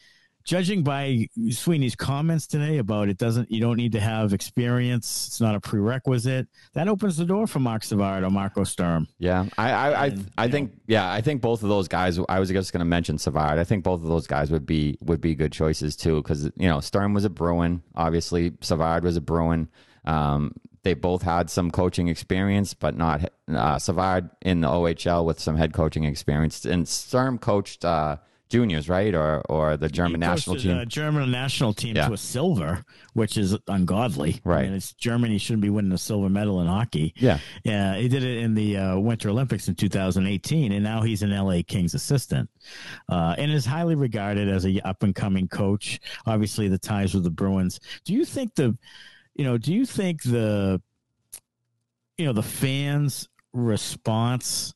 [0.45, 5.29] judging by Sweeney's comments today about it doesn't you don't need to have experience.
[5.29, 6.49] It's not a prerequisite.
[6.75, 9.07] That opens the door for Marc Savard or Marco Sturm.
[9.18, 12.18] Yeah, I I I, And, I you think yeah, I think both of those guys.
[12.29, 13.59] I was just going to mention Savard.
[13.59, 16.68] I think both of those guys would be would be good choices too because you
[16.68, 19.68] know Sturm was a Bruin, obviously Savard was a Bruin.
[20.05, 25.38] Um, they both had some coaching experience, but not uh, Savard in the OHL with
[25.40, 28.16] some head coaching experience, and Sturm coached uh,
[28.49, 30.77] juniors, right, or or the German national team.
[30.77, 32.09] the German national team Yeah.
[32.09, 34.40] to a silver, which is ungodly.
[34.45, 34.64] I Right.
[34.66, 37.14] mean, it's Germany shouldn't be winning a silver medal in hockey.
[37.16, 41.23] yeah, Yeah, he did it in the uh, Winter Olympics in 2018, and now he's
[41.23, 42.51] an LA Kings assistant,
[43.09, 46.01] uh, and is highly regarded as a up and coming coach.
[46.27, 47.81] Obviously, the ties with the Bruins.
[48.05, 48.77] Do you think the,
[49.35, 50.81] you know, do you think the,
[52.18, 54.75] you know, the fans' response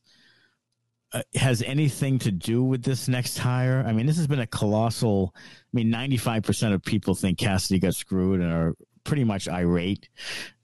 [1.13, 3.83] uh, has anything to do with this next hire?
[3.85, 5.33] I mean, this has been a colossal.
[5.35, 5.39] I
[5.73, 10.09] mean, ninety five percent of people think Cassidy got screwed and are pretty much irate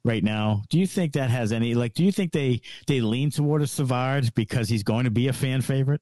[0.04, 0.64] right now.
[0.70, 1.94] Do you think that has any like?
[1.94, 5.34] Do you think they they lean toward a Savard because he's going to be a
[5.34, 6.02] fan favorite?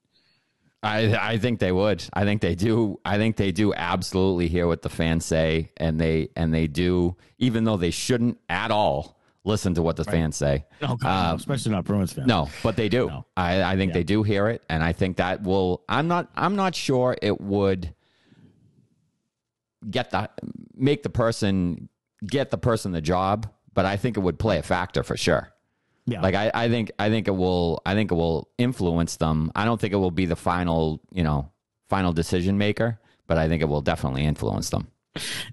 [0.83, 2.03] I I think they would.
[2.13, 2.99] I think they do.
[3.05, 7.15] I think they do absolutely hear what the fans say, and they and they do,
[7.37, 10.13] even though they shouldn't at all listen to what the right.
[10.13, 10.65] fans say.
[10.81, 12.27] No, no, um, especially not Bruins fans.
[12.27, 13.07] No, but they do.
[13.07, 13.25] No.
[13.37, 13.99] I, I think yeah.
[13.99, 15.83] they do hear it, and I think that will.
[15.87, 16.29] I'm not.
[16.35, 17.93] I'm not sure it would
[19.89, 20.29] get the
[20.75, 21.89] make the person
[22.25, 25.50] get the person the job, but I think it would play a factor for sure.
[26.05, 26.21] Yeah.
[26.21, 29.51] Like I, I think I think it will I think it will influence them.
[29.55, 31.51] I don't think it will be the final, you know,
[31.89, 34.87] final decision maker, but I think it will definitely influence them.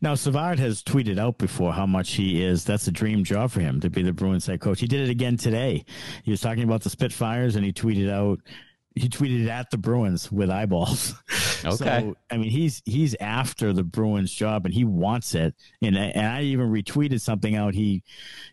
[0.00, 2.64] Now Savard has tweeted out before how much he is.
[2.64, 4.80] That's a dream job for him to be the Bruins head coach.
[4.80, 5.84] He did it again today.
[6.22, 8.40] He was talking about the Spitfires and he tweeted out
[8.98, 11.14] he tweeted at the Bruins with eyeballs.
[11.64, 11.74] Okay.
[11.74, 15.56] So, I mean, he's he's after the Bruins job and he wants it.
[15.82, 18.04] And and I even retweeted something out he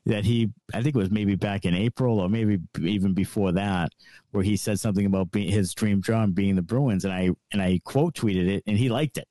[0.08, 3.92] that he I think it was maybe back in April or maybe even before that
[4.32, 7.62] where he said something about being, his dream job being the Bruins and I and
[7.62, 9.28] I quote tweeted it and he liked it.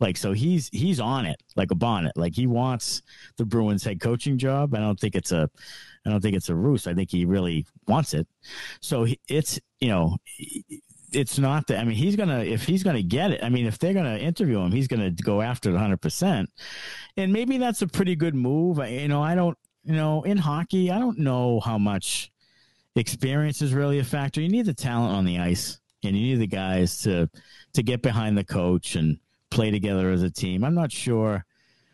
[0.00, 2.12] Like so he's he's on it like a bonnet.
[2.16, 3.02] Like he wants
[3.36, 4.74] the Bruins head coaching job.
[4.74, 5.48] I don't think it's a
[6.06, 6.86] I don't think it's a ruse.
[6.86, 8.26] I think he really wants it.
[8.80, 10.16] So it's you know
[11.14, 11.78] it's not that.
[11.78, 13.42] I mean, he's gonna if he's gonna get it.
[13.42, 16.00] I mean, if they're gonna interview him, he's gonna go after it 100.
[16.00, 16.50] percent
[17.16, 18.78] And maybe that's a pretty good move.
[18.78, 19.56] You know, I don't.
[19.86, 22.32] You know, in hockey, I don't know how much
[22.96, 24.40] experience is really a factor.
[24.40, 27.28] You need the talent on the ice, and you need the guys to
[27.74, 29.18] to get behind the coach and
[29.54, 30.64] play together as a team.
[30.64, 31.44] I'm not sure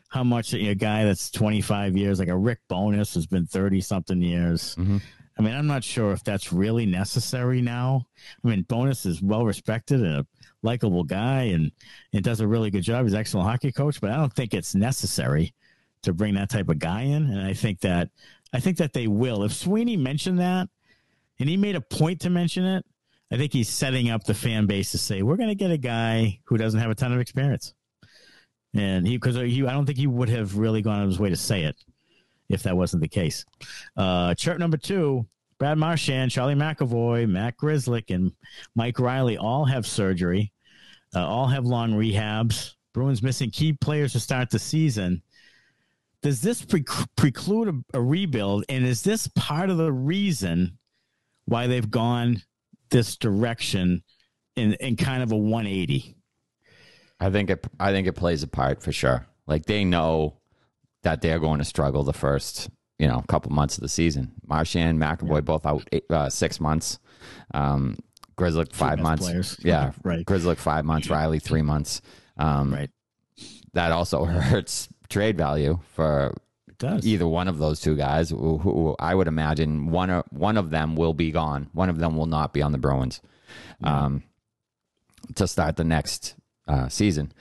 [0.08, 4.20] how much a guy that's 25 years, like a Rick Bowness, has been 30 something
[4.20, 4.74] years.
[4.76, 4.96] Mm-hmm.
[5.38, 8.06] I mean, I'm not sure if that's really necessary now.
[8.44, 10.26] I mean, Bowness is well respected and a
[10.62, 11.70] likable guy and,
[12.12, 13.04] and does a really good job.
[13.04, 15.54] He's an excellent hockey coach, but I don't think it's necessary
[16.02, 17.24] to bring that type of guy in.
[17.26, 18.10] And I think that
[18.52, 19.44] I think that they will.
[19.44, 20.68] If Sweeney mentioned that
[21.38, 22.84] and he made a point to mention it,
[23.32, 25.78] I think he's setting up the fan base to say, we're going to get a
[25.78, 27.74] guy who doesn't have a ton of experience.
[28.74, 31.18] And he, because he, I don't think he would have really gone out of his
[31.18, 31.76] way to say it
[32.48, 33.44] if that wasn't the case.
[33.96, 35.26] Uh, chart number two
[35.58, 38.32] Brad Marchand, Charlie McAvoy, Matt Grzelcyk, and
[38.74, 40.52] Mike Reilly all have surgery,
[41.14, 42.74] uh, all have long rehabs.
[42.92, 45.22] Bruins missing key players to start the season.
[46.22, 46.84] Does this pre-
[47.16, 48.64] preclude a, a rebuild?
[48.68, 50.78] And is this part of the reason
[51.44, 52.42] why they've gone
[52.90, 54.02] this direction
[54.56, 56.16] in, in kind of a 180?
[57.20, 57.66] I think it.
[57.78, 59.26] I think it plays a part for sure.
[59.46, 60.38] Like they know
[61.02, 64.32] that they're going to struggle the first, you know, couple months of the season.
[64.46, 65.40] Marchand, McAvoy, yeah.
[65.40, 66.98] both out eight, uh, six months.
[67.52, 67.98] Um,
[68.72, 69.26] five months.
[69.26, 69.56] Players.
[69.62, 70.24] Yeah, right.
[70.24, 71.10] Grzelcyk five months.
[71.10, 72.00] Reilly three months.
[72.38, 72.90] Um, right.
[73.74, 76.34] That also hurts trade value for
[77.04, 78.30] either one of those two guys.
[78.30, 81.68] Who, who, I would imagine one of one of them will be gone.
[81.72, 83.20] One of them will not be on the Bruins
[83.82, 84.22] um,
[85.34, 86.34] to start the next
[86.66, 87.32] uh, season.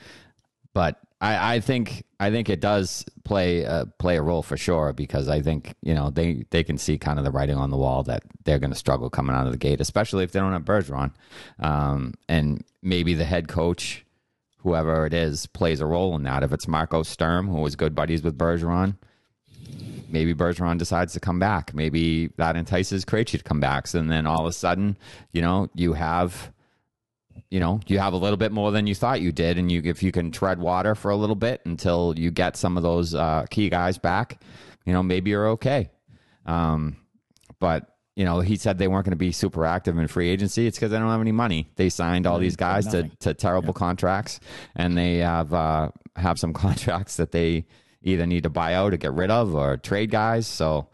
[0.73, 4.93] But I, I think I think it does play uh, play a role for sure
[4.93, 7.77] because I think you know they they can see kind of the writing on the
[7.77, 10.53] wall that they're going to struggle coming out of the gate, especially if they don't
[10.53, 11.11] have Bergeron,
[11.59, 14.05] um, and maybe the head coach,
[14.59, 16.43] whoever it is, plays a role in that.
[16.43, 18.95] If it's Marco Sturm, who was good buddies with Bergeron,
[20.09, 21.73] maybe Bergeron decides to come back.
[21.73, 23.87] Maybe that entices Krejci to come back.
[23.87, 24.97] So, and then all of a sudden,
[25.31, 26.51] you know, you have
[27.49, 29.57] you know you have a little bit more than you thought you did.
[29.57, 32.77] And you if you can tread water for a little bit until you get some
[32.77, 34.41] of those uh, key guys back
[34.89, 35.91] you know maybe you're okay.
[36.47, 36.97] Um,
[37.59, 40.65] but you know he said they weren't going to be super active in free agency.
[40.65, 41.69] It's because they don't have any money.
[41.75, 44.39] They signed all these guys to, to terrible contracts.
[44.75, 47.65] And they have uh, have some contracts that they
[48.01, 50.87] either need to buy out or get rid of or trade guys so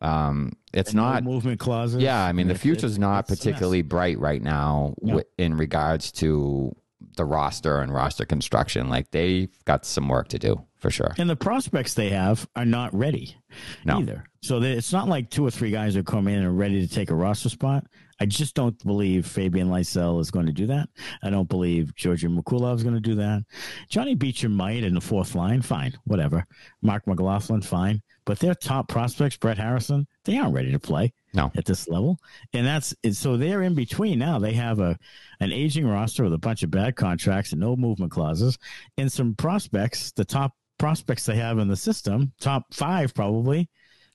[0.00, 2.02] um, it's and not movement clauses.
[2.02, 6.74] Yeah, I mean the future's it, not particularly bright right now w- in regards to
[7.16, 8.88] the roster and roster construction.
[8.88, 11.14] Like they've got some work to do for sure.
[11.18, 13.37] And the prospects they have are not ready
[13.84, 14.00] no.
[14.00, 14.24] either.
[14.42, 17.10] So it's not like two or three guys are coming in and ready to take
[17.10, 17.84] a roster spot.
[18.20, 20.88] I just don't believe Fabian Lysell is going to do that.
[21.22, 23.44] I don't believe Georgi Merkulov is going to do that.
[23.88, 26.44] Johnny Beecher might in the fourth line, fine, whatever.
[26.82, 28.02] Marc McLaughlin, fine.
[28.24, 31.50] But their top prospects, Brett Harrison, they aren't ready to play no.
[31.56, 32.18] at this level.
[32.52, 34.38] And that's so they're in between now.
[34.38, 34.98] They have a
[35.40, 38.58] an aging roster with a bunch of bad contracts and no movement clauses,
[38.98, 43.68] and some prospects, the top prospects they have in the system, top five probably,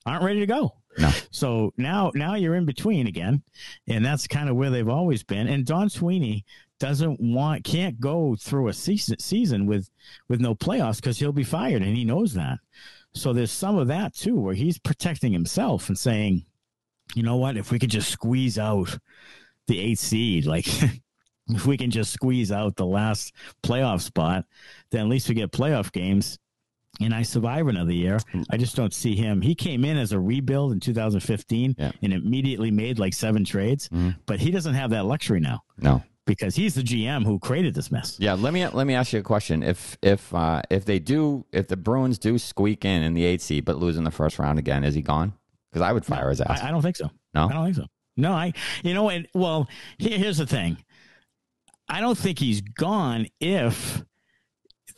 [0.06, 0.74] aren't ready to go.
[0.98, 1.10] No.
[1.30, 3.42] So now now you're in between again,
[3.88, 5.48] and that's kind of where they've always been.
[5.48, 6.44] And Don Sweeney
[6.78, 9.90] doesn't want can't go through a season season with
[10.28, 12.58] with no playoffs because he'll be fired, and he knows that.
[13.14, 16.44] So there's some of that too, where he's protecting himself and saying,
[17.14, 18.98] you know what, if we could just squeeze out
[19.66, 20.66] the eighth seed, like
[21.48, 24.44] if we can just squeeze out the last playoff spot,
[24.90, 26.38] then at least we get playoff games
[27.00, 28.18] and I survive another year.
[28.50, 29.40] I just don't see him.
[29.42, 31.92] He came in as a rebuild in 2015 Yeah.
[32.02, 34.16] and immediately made like seven trades, Mhm.
[34.26, 36.02] but he doesn't have that luxury now No.
[36.26, 38.16] because he's the GM who created this mess.
[38.18, 39.62] Yeah, let me let me ask you a question.
[39.62, 43.42] If if uh, if they do if the Bruins do squeak in in the eighth
[43.42, 45.32] seed but lose in the first round again, is he gone?
[45.70, 46.60] Because I would fire his ass.
[46.62, 47.10] I, I don't think so.
[47.34, 47.48] No?
[47.48, 47.86] I don't think so.
[48.16, 48.52] No, I,
[48.84, 50.76] you know, and well, here, here's the thing.
[51.88, 54.04] I don't think he's gone if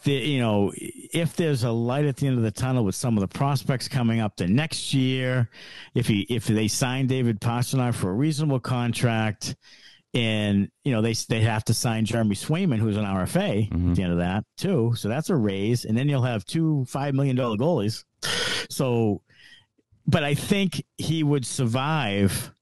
[0.07, 3.16] the, you know, if there's a light at the end of the tunnel with some
[3.19, 5.51] of the prospects coming up the next year,
[5.95, 9.57] if he, if they sign David Pastrnak for a reasonable contract
[10.14, 13.90] and, you know, they, they have to sign Jeremy Swayman, who's an RFA Mhm.
[13.90, 14.95] at the end of that too.
[14.97, 15.85] So that's a raise.
[15.85, 18.05] And then you'll have two $5 million goalies.
[18.71, 19.23] So,
[20.07, 22.53] but I think he would survive.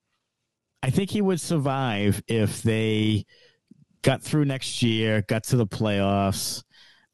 [0.83, 3.25] I think he would survive if they
[4.03, 6.63] got through next year, got to the playoffs,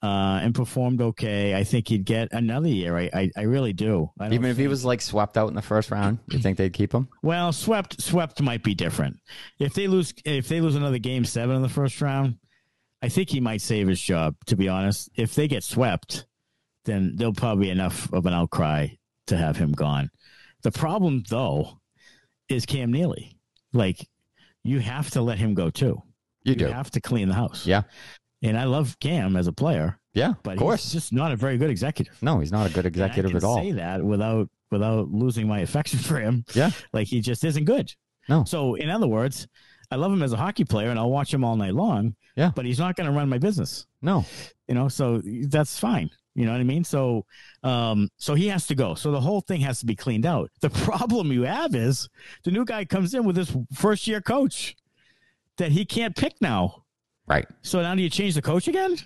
[0.02, 1.54] uh, and performed okay.
[1.54, 2.96] I think he'd get another year.
[2.96, 4.10] I, I, I really do.
[4.18, 6.72] I Even if he was like swept out in the first round, you think they'd
[6.72, 7.08] keep him?
[7.22, 9.18] well, swept, swept might be different.
[9.58, 12.36] If they lose, if they lose another game seven in the first round,
[13.02, 14.36] I think he might save his job.
[14.46, 16.26] To be honest, if they get swept,
[16.84, 18.88] then there'll probably be enough of an outcry
[19.26, 20.10] to have him gone.
[20.62, 21.80] The problem, though,
[22.48, 23.38] is Cam Neely.
[23.72, 24.06] Like,
[24.64, 26.02] you have to let him go too.
[26.42, 26.66] You do.
[26.66, 27.66] have to clean the house.
[27.66, 27.82] Yeah.
[28.42, 30.82] And I love Cam as a player, Yeah, but of course.
[30.84, 32.16] he's just not a very good executive.
[32.22, 33.58] no, he's not a good executive at all.
[33.62, 36.44] Say that without without losing my affection for him.
[36.54, 36.70] Yeah.
[36.92, 37.92] like he just isn't good.
[38.28, 38.44] No.
[38.44, 39.46] So in other words,
[39.90, 42.14] I love him as a hockey player, and I'll watch him all night long.
[42.36, 42.52] Yeah.
[42.54, 43.86] But he's not going to run my business.
[44.00, 44.24] No.
[44.68, 46.08] You know, so that's fine.
[46.36, 46.84] You know what I mean?
[46.84, 47.26] So,
[47.64, 48.94] um, so he has to go.
[48.94, 50.48] So the whole thing has to be cleaned out.
[50.60, 52.08] The problem you have is
[52.44, 54.76] the new guy comes in with this first year coach
[55.56, 56.84] that he can't pick now.
[57.26, 57.46] Right.
[57.62, 58.96] So now do you change the coach again?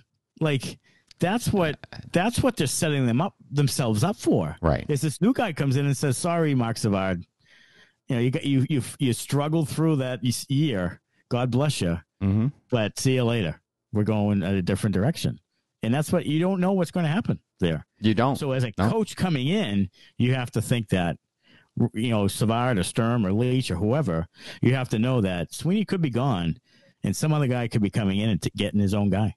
[0.40, 0.78] Like
[1.20, 1.78] that's what
[2.12, 4.56] that's what they're setting them up themselves up for.
[4.60, 4.84] Right.
[4.88, 7.24] Is this new guy comes in and says, "Sorry, Marc Savard,
[8.08, 11.00] you know you got you you you struggled through that year.
[11.28, 12.48] God bless you, Mm-hmm.
[12.70, 13.60] but see you later.
[13.92, 15.38] We're going a different direction."
[15.82, 17.84] And that's what you don't know what's going to happen there.
[18.00, 18.36] You don't.
[18.36, 18.88] So as a No.
[18.90, 21.18] coach coming in, you have to think that
[21.92, 24.26] you know Savard or Sturm or Leach or whoever,
[24.62, 26.56] you have to know that Sweeney could be gone,
[27.04, 29.34] and some other guy could be coming in and t- getting his own guy.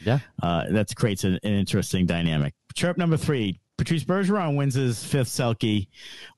[0.00, 0.20] yeah.
[0.42, 2.54] Uh, that creates an, an interesting dynamic.
[2.74, 5.88] Chirp number three: Patrice Bergeron wins his fifth Selke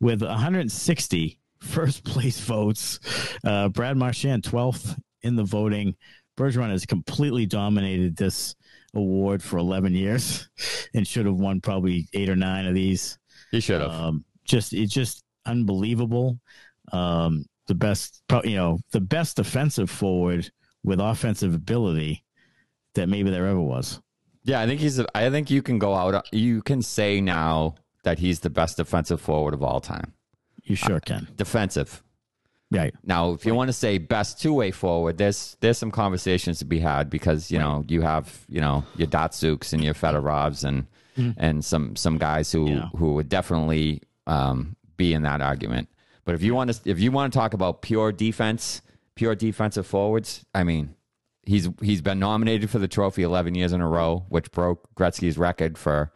[0.01, 2.99] with 160 first place votes.
[3.45, 5.95] Uh, Brad Marchand 12th in the voting.
[6.37, 8.55] Bergeron has completely dominated this
[8.95, 10.49] award for 11 years
[10.95, 13.19] and should have won probably eight or nine of these.
[13.51, 13.91] He should have.
[13.91, 16.41] Um, just it's just unbelievable.
[16.93, 20.51] Um, the best, you know, the best defensive forward
[20.85, 22.25] with offensive ability
[22.95, 24.01] that maybe there ever was.
[24.45, 25.01] yeah, I think he's.
[25.15, 26.27] I think you can go out.
[26.33, 30.15] You can say now that he's the best defensive forward of all time.
[30.65, 31.29] You sure can.
[31.37, 32.03] Defensive.
[32.73, 32.95] Right.
[33.03, 36.65] Now, if you want to say best two way forward, there's there's some conversations to
[36.65, 40.87] be had because you know you have you know your Datsuks and your Fedorovs and
[41.37, 42.89] and some some guys who Yeah.
[42.97, 45.89] who would definitely um, be in that argument.
[46.25, 48.83] But if you want to if you want to talk about pure defense,
[49.15, 50.95] pure defensive forwards, I mean,
[51.45, 55.39] he's he's been nominated for the trophy 11 years in a row, which broke Gretzky's
[55.39, 56.13] record for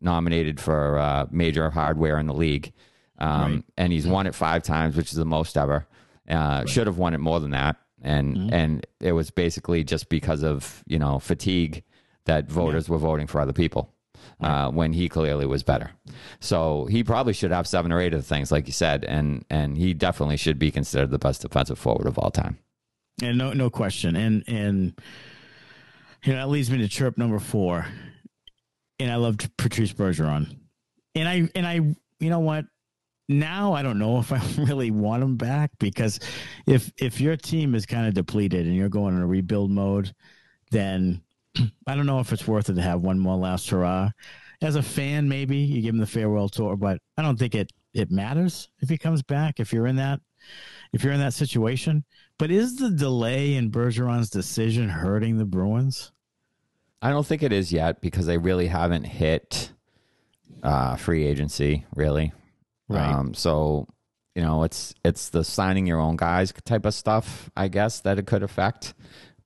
[0.00, 2.72] nominated for uh, major hardware in the league.
[3.18, 3.64] Um, Right.
[3.78, 5.86] And he's won it five times, which is the most ever.
[6.28, 10.42] Uh, Should have won it more than that, and and it was basically just because
[10.42, 11.82] of you know fatigue
[12.24, 13.92] that voters were voting for other people.
[14.38, 15.92] Uh, when he clearly was better,
[16.40, 19.46] so he probably should have seven or eight of the things, like you said, and
[19.48, 22.58] and he definitely should be considered the best defensive forward of all time.
[23.22, 24.14] And no, no question.
[24.16, 25.00] And and
[26.24, 27.86] you know that leads me to chirp number four.
[28.98, 30.56] And I loved Patrice Bergeron.
[31.14, 31.74] And I and I,
[32.20, 32.66] you know what?
[33.28, 36.20] Now I don't know if I really want him back because
[36.66, 40.14] if if your team is kind of depleted and you're going in a rebuild mode,
[40.70, 41.22] then
[41.86, 44.10] I don't know if it's worth it to have one more last hurrah.
[44.62, 47.72] As a fan, maybe you give him the farewell tour, but I don't think it
[47.92, 49.60] it matters if he comes back.
[49.60, 50.20] If you're in that
[50.92, 52.04] if you're in that situation,
[52.38, 56.12] but is the delay in Bergeron's decision hurting the Bruins?
[57.02, 59.72] I don't think it is yet because they really haven't hit
[60.62, 62.32] uh, free agency, really.
[62.88, 63.12] Right.
[63.12, 63.88] Um, so
[64.34, 68.18] you know, it's it's the signing your own guys type of stuff, I guess, that
[68.18, 68.92] it could affect.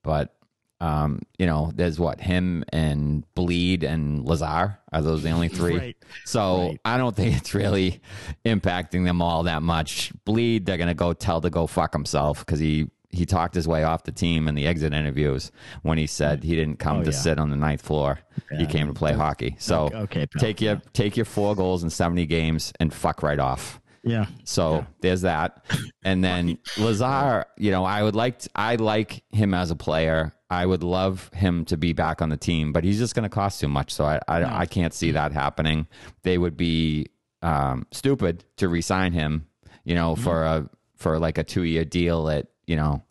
[0.03, 0.35] But
[0.81, 5.77] um, you know, there's what him and Blidh and Lazar are those the only three.
[5.79, 5.97] Right.
[6.25, 6.81] So Right.
[6.85, 8.01] I don't think it's really
[8.45, 10.13] impacting them all that much.
[10.27, 13.83] Blidh, they're gonna go tell to go fuck himself because he he talked his way
[13.83, 15.51] off the team in the exit interviews
[15.83, 17.17] when he said he didn't come Oh, to yeah.
[17.17, 18.21] sit on the ninth floor.
[18.57, 19.57] he came to play hockey.
[19.59, 23.39] So Okay, okay, take your take your four goals in seventy games and fuck right
[23.41, 23.80] off.
[24.03, 24.27] Yeah.
[24.45, 25.65] So there's that.
[26.03, 30.33] And then Lazar, you know, I would like to, I like him as a player.
[30.49, 33.29] I would love him to be back on the team, but he's just going to
[33.29, 33.93] cost too much.
[33.93, 35.87] So I, I, I can't see that happening.
[36.23, 37.09] They would be
[37.43, 39.47] um, stupid to resign him,
[39.85, 43.03] you know, for a for like a two year deal at you know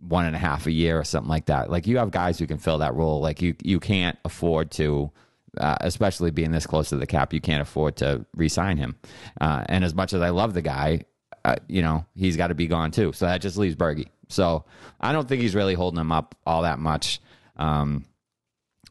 [0.00, 1.70] one and a half a year or something like that.
[1.70, 3.20] Like you have guys who can fill that role.
[3.20, 5.10] Like you you can't afford to,
[5.58, 8.96] uh, especially being this close to the cap, you can't afford to re-sign him.
[9.40, 11.02] Uh, and as much as I love the guy,
[11.44, 13.12] uh, you know he's got to be gone too.
[13.12, 14.08] So that just leaves Bergie.
[14.28, 14.64] So
[15.00, 17.20] I don't think he's really holding him up all that much.
[17.56, 18.04] Um,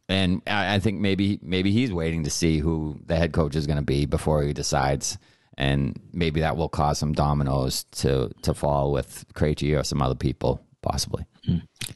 [0.10, 3.68] and I, I think maybe maybe he's waiting to see who the head coach is
[3.68, 5.18] going to be before he decides.
[5.60, 10.16] And maybe that will cause some dominoes to to fall with Krejci or some other
[10.16, 11.26] people, possibly.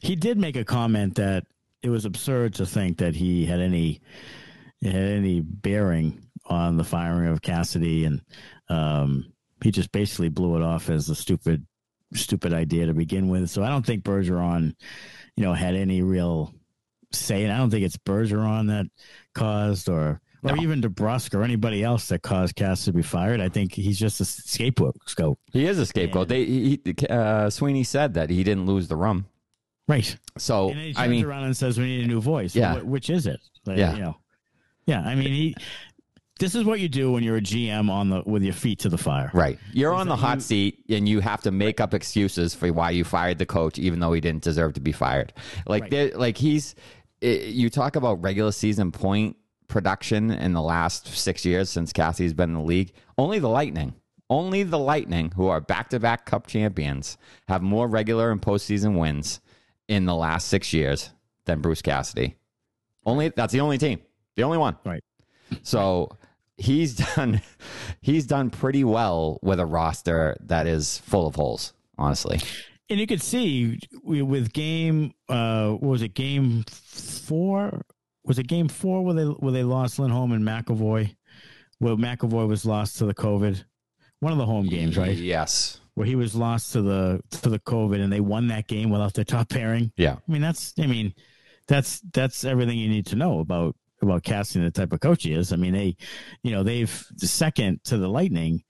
[0.00, 1.46] He did make a comment that
[1.82, 4.00] it was absurd to think that he had any
[4.90, 8.20] had any bearing on the firing of Cassidy, and
[8.68, 11.64] um, he just basically blew it off as a stupid,
[12.14, 13.48] stupid idea to begin with.
[13.50, 14.74] So I don't think Bergeron,
[15.36, 16.52] you know, had any real
[17.12, 17.44] say.
[17.44, 18.86] And I don't think it's Bergeron that
[19.34, 20.20] caused or.
[20.44, 23.40] Or even DeBrusk or anybody else that caused Cass to be fired.
[23.40, 25.38] I think he's just a scapegoat.
[25.52, 26.26] He is a scapegoat.
[26.26, 29.26] They he, he- uh, Sweeney said that he didn't lose the rum.
[29.86, 30.16] Right.
[30.38, 32.80] So And he turns I mean, around and says, "We need a new voice." Yeah.
[32.80, 33.38] Wh- which is it?
[33.66, 33.94] Like, Yeah.
[33.94, 34.16] you know.
[34.86, 35.00] Yeah.
[35.02, 35.56] I mean, he.
[36.38, 38.88] This is what you do when you're a GM on the with your feet to
[38.88, 39.30] the fire.
[39.32, 39.58] right?
[39.72, 42.90] You're on the hot you- seat, and you have to make up excuses for why
[42.90, 45.32] you fired the coach, even though he didn't deserve to be fired.
[45.66, 45.90] Like Right.
[45.90, 46.74] there- like he's.
[47.22, 49.36] i you talk about regular season point
[49.68, 52.92] production in the last six years since Cassie's been in the league.
[53.16, 53.94] Only the Lightning.
[54.28, 57.16] Only the Lightning, who are back to back cup champions,
[57.48, 59.40] have more regular and postseason wins
[59.88, 61.10] in the last six years
[61.44, 62.34] than Bruce Cassidy.
[63.06, 64.00] Only that's the only team.
[64.36, 64.76] The only one.
[64.84, 65.02] Right.
[65.62, 66.16] So
[66.56, 67.42] he's done
[68.00, 72.40] he's done pretty well with a roster that is full of holes, honestly.
[72.88, 77.82] And you could see with game, uh, what was it game four?
[78.24, 81.16] Was it game four where they where they lost Lindholm and McAvoy?
[81.78, 83.64] Where McAvoy was lost to the COVID.
[84.20, 85.16] One of the home games, right?
[85.16, 85.80] Yes.
[85.94, 89.14] Where he was lost to the to the COVID, and they won that game without
[89.14, 89.92] their top pairing.
[89.96, 90.16] Yeah.
[90.16, 91.14] I mean, that's I mean,
[91.66, 95.32] that's that's everything you need to know about about casting the type of coach he
[95.32, 95.52] is.
[95.52, 95.96] I mean, they,
[96.42, 98.62] you know, they've the second to the Lightning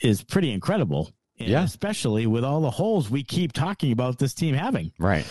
[0.00, 1.10] is pretty incredible.
[1.38, 1.64] Yeah.
[1.64, 4.90] especially with all the holes we keep talking about this team having.
[4.98, 5.26] Right.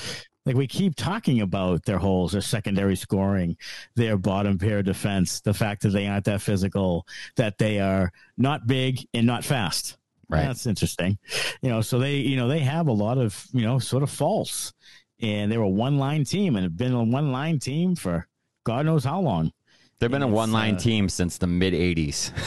[0.46, 3.58] Like we keep talking about their holes, their secondary scoring,
[3.96, 8.68] their bottom pair defense, the fact that they aren't that physical, that they are not
[8.68, 9.98] big and not fast.
[10.30, 10.46] Right.
[10.46, 11.18] That's interesting.
[11.62, 14.10] You know, so they, you know, they have a lot of, you know, sort of
[14.10, 14.74] faults.
[15.22, 18.28] And they were a one line team and have been a one line team for
[18.66, 19.52] God knows how long.
[20.00, 22.32] They've been a one line uh, team since the mid eighties.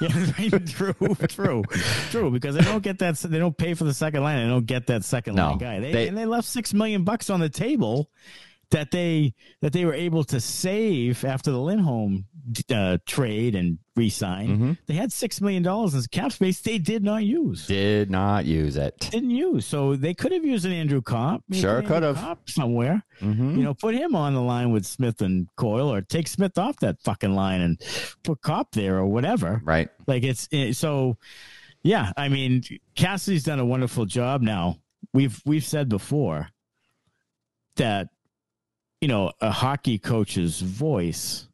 [0.00, 0.66] Yeah, right.
[0.66, 0.92] true,
[1.28, 1.62] true,
[2.10, 2.30] true.
[2.32, 4.42] Because they don't get that, they don't pay for the second line.
[4.42, 5.78] They don't get that second No, line guy.
[5.78, 8.10] They, they- and they left six million bucks on the table
[8.74, 12.24] that they that they were able to save after the Lindholm
[12.70, 14.48] uh, trade and re-sign.
[14.48, 14.72] Mm-hmm.
[14.86, 16.60] They had six million dollars in cap space.
[16.60, 17.68] They did not use.
[17.68, 18.98] Did not use it.
[19.12, 19.64] Didn't use.
[19.64, 21.44] So they could have used an Andrew Copp.
[21.52, 22.38] Sure could have.
[22.46, 23.04] Somewhere.
[23.20, 23.56] Mhm.
[23.56, 26.76] You know, put him on the line with Smith and Coyle, or take Smith off
[26.80, 27.80] that fucking line and
[28.24, 29.62] put Copp there, or whatever.
[29.64, 29.88] Right.
[30.08, 31.16] Like it's it, so.
[31.86, 32.62] Yeah, I mean,
[32.96, 34.40] Cassidy's done a wonderful job.
[34.42, 34.78] Now
[35.12, 36.48] we've we've said before
[37.76, 38.08] that
[39.04, 41.46] you know a hockey coach's voice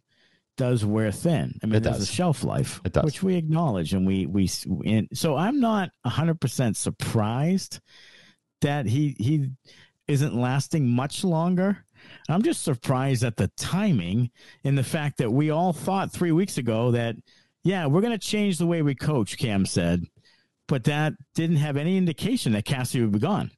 [0.57, 1.59] does wear thin.
[1.64, 2.09] I mean, It there's does.
[2.09, 3.03] a shelf life, It does.
[3.03, 4.48] which we acknowledge, and we we
[4.86, 7.80] and so I'm not hundred percent surprised
[8.61, 9.48] that he he
[10.07, 11.84] isn't lasting much longer.
[12.28, 14.30] I'm just surprised at the timing
[14.62, 17.16] and the fact that we all thought three weeks ago that
[17.64, 19.38] yeah we're going to change the way we coach.
[19.38, 20.05] Cam said,
[20.68, 23.51] but that didn't have any indication that Cassie would be gone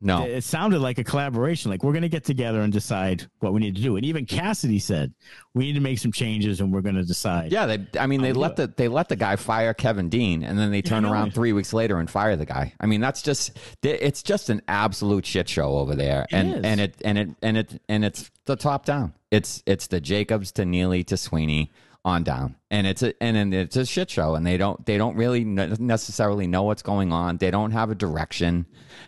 [0.00, 0.26] No.
[0.26, 1.70] it sounded like a collaboration.
[1.70, 3.96] Like we're going to get together and decide what we need to do.
[3.96, 5.14] And even Cassidy said
[5.54, 7.52] we need to make some changes and we're going to decide.
[7.52, 7.86] Yeah, they.
[7.98, 10.82] I mean, they let the they let the guy fire Kevin Dean, and then they
[10.82, 11.12] turn know.
[11.12, 12.74] around three weeks later and fire the guy.
[12.80, 16.64] I mean, that's just it's just an absolute shit show over there, and is.
[16.64, 19.14] and it and it and it and it's the top down.
[19.30, 21.72] It's it's the Jacobs to Neely to Sweeney
[22.04, 22.56] on down.
[22.70, 25.42] And it's a and, and it's a shit show and they don't they don't really
[25.44, 27.38] necessarily know what's going on.
[27.38, 28.66] They don't have a direction.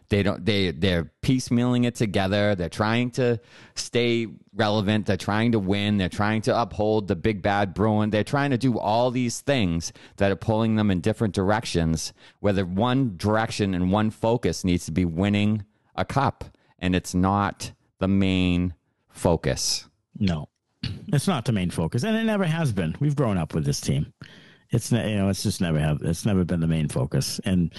[0.09, 2.55] They don't they they're piecemealing it together.
[2.55, 3.38] They're trying to
[3.74, 5.07] stay relevant.
[5.07, 5.99] They're trying to win.
[5.99, 8.11] They're trying to uphold the big bad bruin.
[8.11, 12.64] They're trying to do all these things that are pulling them in different directions whether
[12.64, 16.44] one direction and one focus needs to be winning a cup
[16.78, 18.74] and it's not the main
[19.11, 19.88] focus.
[20.18, 20.49] No
[21.09, 22.95] it's not the main focus, and it never has been.
[23.01, 24.12] We've grown up with this team.
[24.70, 26.03] It's you know, it's just never have.
[26.03, 27.41] It's never been the main focus.
[27.45, 27.72] And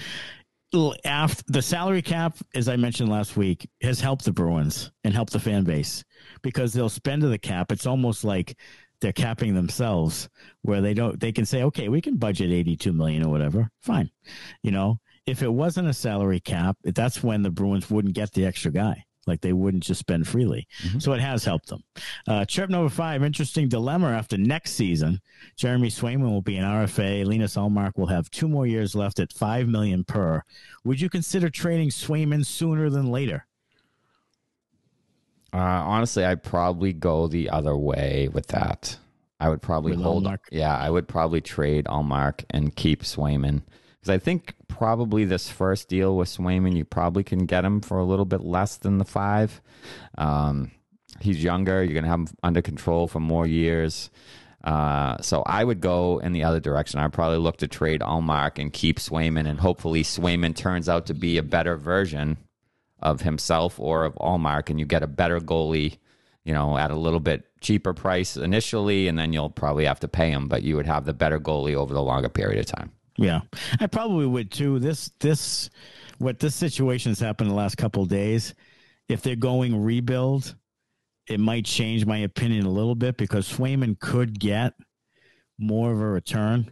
[1.04, 5.32] after the salary cap, as I mentioned last week, has helped the Bruins and helped
[5.32, 6.04] the fan base
[6.42, 7.72] because they'll spend to the cap.
[7.72, 8.58] It's almost like
[9.00, 10.28] they're capping themselves,
[10.62, 11.20] where they don't.
[11.20, 13.70] They can say, okay, we can budget eighty-two million or whatever.
[13.82, 14.10] Fine,
[14.62, 14.98] you know.
[15.26, 19.04] If it wasn't a salary cap, that's when the Bruins wouldn't get the extra guy
[19.28, 20.66] like they wouldn't just spend freely.
[20.82, 20.98] Mm-hmm.
[20.98, 21.84] So it has helped them.
[22.26, 25.20] Uh, trip number five, interesting dilemma after next season.
[25.56, 27.24] Jeremy Swayman will be an RFA.
[27.24, 30.42] Linus Ullmark will have two more years left at five million per.
[30.84, 33.46] Would you consider trading Swayman sooner than later?
[35.52, 38.98] Uh, honestly, I'd probably go the other way with that.
[39.40, 40.24] I would probably with hold.
[40.24, 40.38] Ullmark?
[40.50, 43.62] Yeah, I would probably trade Ullmark and keep Swayman
[44.00, 47.98] because I think probably this first deal with Swayman, you probably can get him for
[47.98, 49.60] a little bit less than the five.
[50.16, 50.70] Um,
[51.20, 51.82] he's younger.
[51.82, 54.10] You're going to have him under control for more years.
[54.62, 57.00] Uh, so I would go in the other direction.
[57.00, 61.14] I'd probably look to trade Ullmark and keep Swayman, and hopefully Swayman turns out to
[61.14, 62.38] be a better version
[63.00, 65.98] of himself or of Ullmark, and you get a better goalie,
[66.44, 70.08] you know, at a little bit cheaper price initially, and then you'll probably have to
[70.08, 72.92] pay him, but you would have the better goalie over the longer period of time.
[73.18, 73.40] Yeah,
[73.80, 74.78] I probably would too.
[74.78, 75.70] This this
[76.18, 78.54] what this situation has happened the last couple days.
[79.08, 80.54] If they're going rebuild,
[81.26, 84.74] it might change my opinion a little bit because Swayman could get
[85.58, 86.70] more of a return.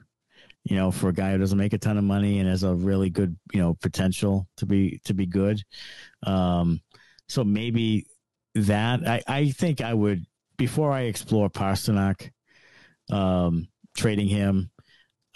[0.62, 2.74] You know, for a guy who doesn't make a ton of money and has a
[2.74, 5.62] really good, you know, potential to be to be good.
[6.24, 6.80] Um,
[7.28, 8.06] so maybe
[8.54, 10.24] that I, I think I would
[10.56, 12.30] before I explore Pastrnak,
[13.10, 14.70] um, trading him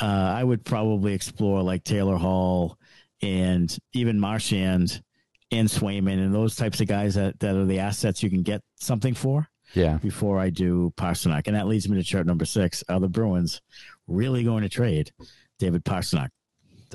[0.00, 2.78] uh, I would probably explore like Taylor Hall
[3.22, 5.02] and even Marchand
[5.50, 8.62] and Swayman and those types of guys that, that are the assets you can get
[8.76, 9.48] something for.
[9.74, 9.98] Yeah.
[9.98, 11.46] Before I do Pastrnak.
[11.46, 12.82] And that leads me to chart number six.
[12.88, 13.60] Are the Bruins
[14.08, 15.12] really going to trade
[15.60, 16.30] David Pastrnak?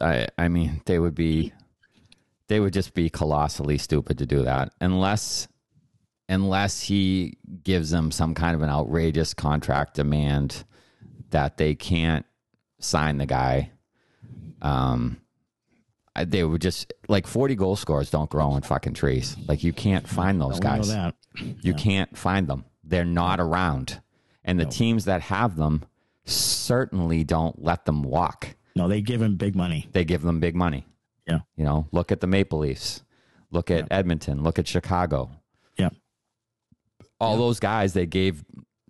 [0.01, 1.53] I I mean, they would be
[2.49, 5.47] they would just be colossally stupid to do that unless
[6.28, 10.66] unless he gives them some kind of an outrageous contract demand
[11.30, 12.26] that they can't
[12.86, 13.71] sign the guy.
[14.61, 15.21] Um,
[16.23, 19.36] they would just like 40 goal scorers don't grow in fucking trees.
[19.47, 20.93] Like you can't find those guys.
[21.61, 22.65] You can't find them.
[22.83, 24.01] They're not around.
[24.43, 24.69] And the no.
[24.69, 25.83] teams that have them
[26.23, 28.55] certainly don't let them walk.
[28.75, 29.88] No, they give them big money.
[29.91, 30.86] They give them big money.
[31.27, 31.39] Yeah.
[31.57, 33.03] You know, look at the Maple Leafs.
[33.51, 33.97] Look at yeah.
[33.97, 34.43] Edmonton.
[34.43, 35.31] Look at Chicago.
[35.77, 35.89] Yeah.
[37.19, 37.39] All yeah.
[37.39, 38.43] those guys they gave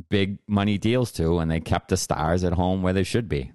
[0.09, 3.51] big money deals to and they kept the stars at home where they should be.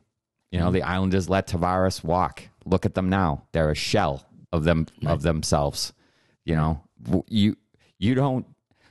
[0.50, 0.74] You know, mm-hmm.
[0.74, 2.42] the Islanders let Tavares walk.
[2.64, 5.12] Look at them now; they're a shell of them right.
[5.12, 5.92] of themselves.
[6.44, 6.82] You know,
[7.28, 7.56] you
[7.98, 8.46] you don't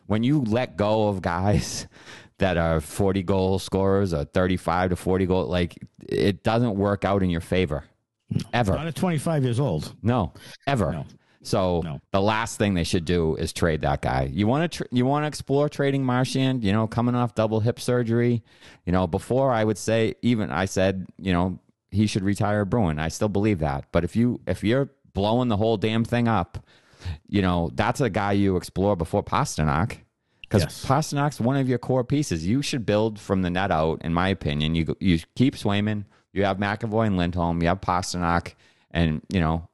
[0.06, 1.88] when you let go of guys
[2.40, 7.22] that are 40 goal scorers or 35 to 40 goal like it doesn't work out
[7.22, 7.84] in your favor
[8.54, 10.32] ever not at 25 years old no
[10.66, 11.06] ever no.
[11.42, 12.02] So no.
[12.12, 14.30] the last thing they should do is trade that guy.
[14.32, 17.62] You want to tr- you want to explore trading Marchand, you know, coming off double
[17.62, 18.44] hip surgery.
[18.86, 21.60] You know, before I would say even I said, you know,
[21.92, 23.00] he should retire Bruin.
[23.00, 23.86] I still believe that.
[23.92, 26.66] But if you if you're blowing the whole damn thing up,
[27.28, 30.00] you know, that's a guy you explore before Pastrnak.
[30.42, 30.86] Because yes.
[30.86, 32.46] Pastrnak's one of your core pieces.
[32.46, 34.76] You should build from the net out, in my opinion.
[34.76, 38.56] You you keep Swayman, you have McAvoy and Lindholm, you have Pastrnak,
[38.92, 39.69] and you know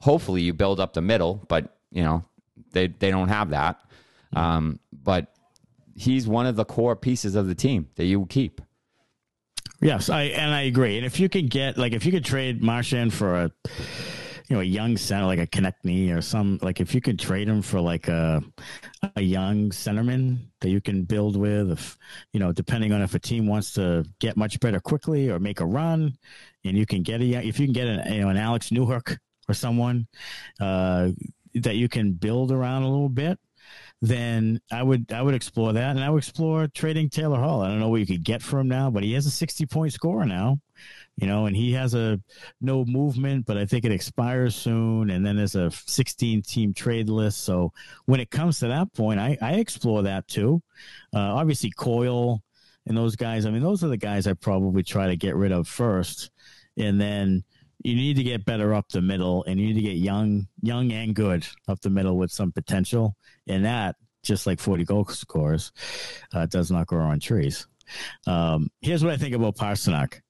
[0.00, 2.24] hopefully you build up the middle, but you know
[2.72, 3.80] they they don't have that.
[4.34, 5.34] Um, but
[5.94, 8.60] he's one of the core pieces of the team that you keep.
[9.80, 10.96] Yes, I and I agree.
[10.96, 13.50] And if you could get like if you could trade Marchand for a
[14.48, 17.48] you know a young center like a Konecny or some like if you could trade
[17.48, 18.42] him for like a
[19.14, 21.96] a young centerman that you can build with if
[22.32, 25.60] you know depending on if a team wants to get much better quickly or make
[25.60, 26.16] a run
[26.64, 29.18] and you can get a if you can get an you know an Alex Newhook
[29.48, 30.06] or someone
[30.60, 31.10] uh,
[31.54, 33.38] that you can build around a little bit,
[34.00, 37.62] then I would I would explore that, and I would explore trading Taylor Hall.
[37.62, 39.66] I don't know what you could get for him now, but he has a sixty
[39.66, 40.60] point score now,
[41.16, 42.20] you know, and he has a
[42.60, 47.08] no movement, but I think it expires soon, and then there's a sixteen team trade
[47.08, 47.42] list.
[47.42, 47.72] So
[48.06, 50.62] when it comes to that point, I, I explore that too.
[51.12, 52.42] Uh, obviously, Coyle
[52.86, 53.46] and those guys.
[53.46, 56.30] I mean, those are the guys I probably try to get rid of first,
[56.76, 57.42] and then
[57.80, 60.92] you need to get better up the middle, and you need to get young, young
[60.92, 63.16] and good up the middle with some potential.
[63.46, 65.72] And that, just like forty goal scores,
[66.34, 67.66] uh, does not grow on trees.
[68.26, 70.20] Um, here's what I think about Pastrnak.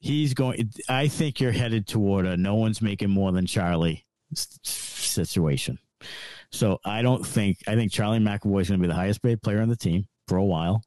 [0.00, 0.70] He's going.
[0.88, 5.78] I think you're headed toward a no one's making more than Charlie situation.
[6.50, 9.42] So I don't think I think Charlie McAvoy is going to be the highest paid
[9.42, 10.82] player on the team for a while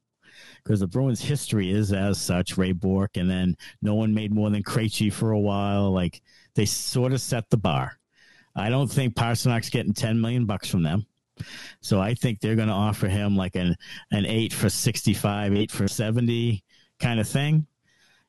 [0.65, 2.57] because the Bruins' history is as such.
[2.57, 5.91] Ray Bourque, and then no one made more than Krejci for a while.
[5.91, 6.21] Like
[6.55, 7.97] they sort of set the bar.
[8.55, 11.05] I don't think Pastrnak's getting ten million bucks from them.
[11.81, 13.75] So I think they're going to offer him like an
[14.11, 16.63] an eight for sixty five, eight for seventy
[16.99, 17.67] kind of thing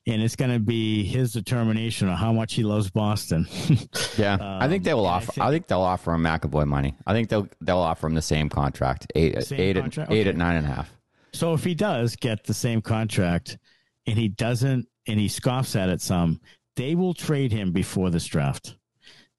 [0.07, 3.47] and it's going to be his determination on how much he loves Boston.
[4.17, 5.33] yeah, um, I think they will offer.
[5.33, 6.95] I think, I think, they'll offer him McAvoy money.
[7.07, 9.99] I think they'll they'll offer him the same contract, eight same eight contract?
[9.99, 10.21] At, okay.
[10.21, 10.97] eight at nine and a half.
[11.37, 13.59] So if he does get the same contract,
[14.07, 16.41] and he doesn't, and he scoffs at it some,
[16.77, 18.77] they will trade him before this draft.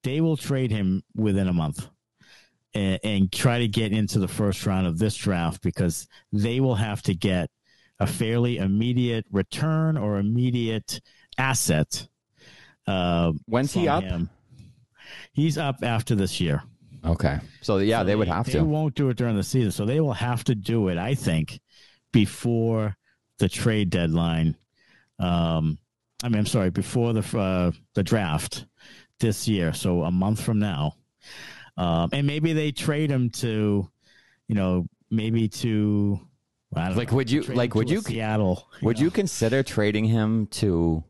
[0.04, 1.88] They will trade him within a month.
[2.72, 6.76] And, and try to get into the first round of this draft because they will
[6.76, 7.50] have to get
[7.98, 11.00] a fairly immediate return or immediate
[11.36, 12.06] asset.
[12.86, 14.04] Uh, When's he up?
[14.04, 14.30] Him.
[15.32, 16.62] He's up after this year.
[17.04, 17.40] Okay.
[17.62, 18.58] So yeah, so they, they, would have they to.
[18.58, 20.98] They won't do it during the season, so they will have to do it.
[20.98, 21.58] I think
[22.12, 22.96] before
[23.38, 24.56] the trade deadline.
[25.18, 25.78] Um,
[26.22, 28.66] I mean, I'm sorry, before the uh, the draft
[29.20, 30.94] this year, so a month from now,
[31.76, 33.88] um, and maybe they trade him to,
[34.48, 36.20] you know, maybe to
[36.74, 38.68] like, know, would you like would you Seattle?
[38.80, 39.04] You would know?
[39.04, 41.04] you consider trading him to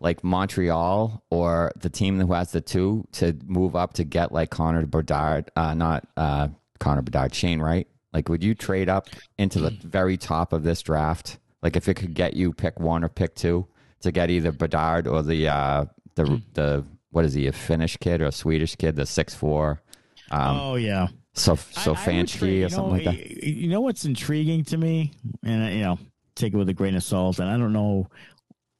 [0.00, 4.50] like Montreal or the team who has the two to move up to get like
[4.50, 6.48] Connor Bedard, uh, not uh,
[6.78, 7.88] Connor Bedard, Shane Wright?
[8.16, 11.38] Like, would you trade up into the very top of this draft?
[11.60, 13.66] Like, if it could get you pick one or pick two
[14.00, 18.22] to get either Bedard or the uh, the the what is he a Finnish kid
[18.22, 19.82] or a Swedish kid, the six four?
[20.30, 23.44] Um, oh yeah, so so Fanchi or something know, like that.
[23.46, 25.12] You know what's intriguing to me,
[25.44, 25.98] and you know,
[26.36, 27.38] take it with a grain of salt.
[27.38, 28.08] And I don't know,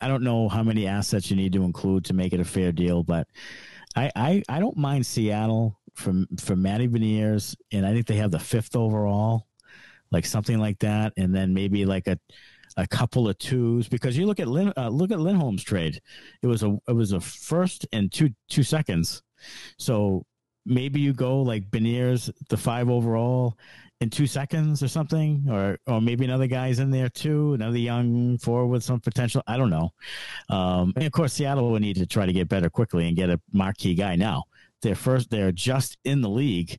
[0.01, 2.73] I don't know how many assets you need to include to make it a fair
[2.73, 3.29] deal, but
[3.95, 8.31] I I, I don't mind Seattle from from Matty Beniers, and I think they have
[8.31, 9.47] the fifth overall,
[10.11, 12.19] like something like that, and then maybe like a
[12.77, 16.01] a couple of twos because you look at Lin, uh, look at Lindholm's trade.
[16.43, 19.23] It was a it was a first and two two seconds.
[19.79, 20.25] So
[20.65, 23.57] maybe you go like Beniers, the five overall,
[24.01, 28.37] in two seconds or something, or or maybe another guy's in there too, another young
[28.39, 29.43] forward with some potential.
[29.47, 29.93] I don't know.
[30.51, 33.31] Um, and of course, Seattle will need to try to get better quickly and get
[33.31, 34.45] a marquee guy now.
[34.83, 35.31] They're first.
[35.31, 36.79] They're just in the league.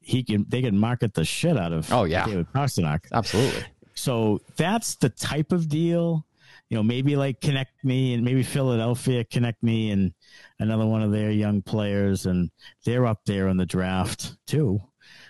[0.00, 0.46] He can.
[0.48, 1.92] They can market the shit out of.
[1.92, 3.06] Oh yeah, David Pastrnak.
[3.12, 3.64] Absolutely.
[3.94, 6.26] So that's the type of deal
[6.72, 10.14] you know, maybe like Konecny and maybe Philadelphia Konecny and
[10.58, 12.50] another one of their young players, and
[12.86, 14.80] they're up there in the draft too.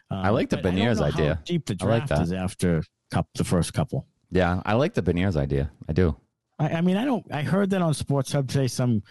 [0.08, 1.40] Um, I like the Beniers idea.
[1.44, 4.06] deep the draft like is after cup, the first couple.
[4.30, 5.72] Yeah, I like the Beniers idea.
[5.88, 6.16] I do.
[6.62, 7.24] I, I, mean, I don't.
[7.32, 8.68] I heard that on Sports Hub today.
[8.68, 9.02] Some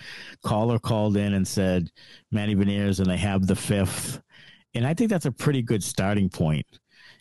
[0.44, 1.92] caller called in and said
[2.32, 4.22] Matty Beniers, and they have the fifth,
[4.74, 6.66] and I think that's a pretty good starting point.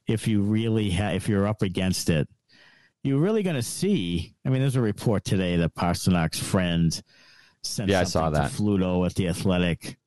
[0.06, 2.28] If you really have, if you're up against it,
[3.02, 4.34] you're really going to see.
[4.44, 7.00] I mean, there's a report today that Pastrnak's friend
[7.62, 8.50] sent yeah, I saw that.
[8.52, 9.98] Fluto at the Athletic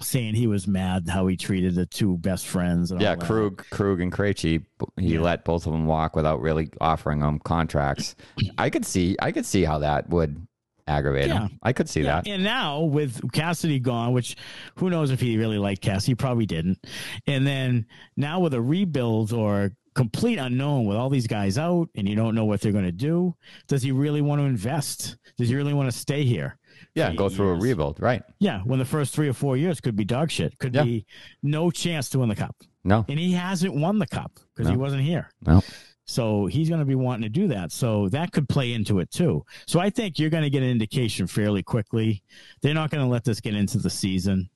[0.00, 2.92] saying he was mad how he treated the two best friends.
[2.98, 4.64] yeah, Krug, Krug and Krejci,
[4.98, 5.20] he yeah.
[5.20, 8.16] let both of them walk without really offering them contracts.
[8.58, 10.46] I could see, I could see how that would
[10.86, 11.48] aggravate yeah.
[11.48, 11.58] him.
[11.62, 12.22] I could see yeah.
[12.22, 12.28] that.
[12.28, 14.36] And now with Cassidy gone, which
[14.76, 16.78] who knows if he really liked Cassidy, he probably didn't.
[17.26, 17.86] And then
[18.16, 22.34] now with a rebuild or complete unknown with all these guys out and you don't
[22.34, 23.34] know what they're going to do.
[23.68, 25.16] Does he really want to invest?
[25.36, 26.58] Does he really want to stay here?
[26.94, 27.64] Yeah, go through years?
[27.64, 28.22] a rebuild, right?
[28.38, 30.84] Yeah, when the first three or four years could be dog shit, could yeah.
[30.84, 31.06] be
[31.42, 32.56] no chance to win the cup.
[32.84, 34.72] No, and he hasn't won the cup because no.
[34.72, 35.30] he wasn't here.
[35.46, 35.62] No,
[36.04, 37.72] so he's going to be wanting to do that.
[37.72, 39.44] So that could play into it too.
[39.66, 42.22] So I think you're going to get an indication fairly quickly.
[42.60, 44.50] They're not going to let this get into the season,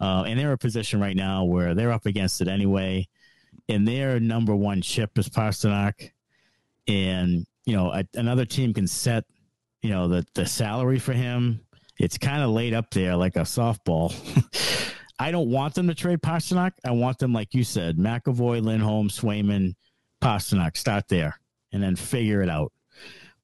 [0.00, 3.08] uh, and they're in a position right now where they're up against it anyway
[3.68, 6.10] and their number one chip is Pastrnak,
[6.86, 9.24] and you know a, another team can set
[9.82, 11.60] you know the the salary for him.
[11.98, 14.14] It's kind of laid up there like a softball.
[15.18, 16.72] I don't want them to trade Pastrnak.
[16.84, 19.74] I want them, like you said, McAvoy, Lindholm, Swayman,
[20.20, 20.76] Pastrnak.
[20.76, 21.38] Start there
[21.72, 22.72] and then figure it out.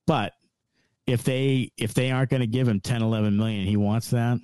[0.06, 0.32] But
[1.06, 4.38] if they if they aren't going to give him 10, 11 million, he wants that,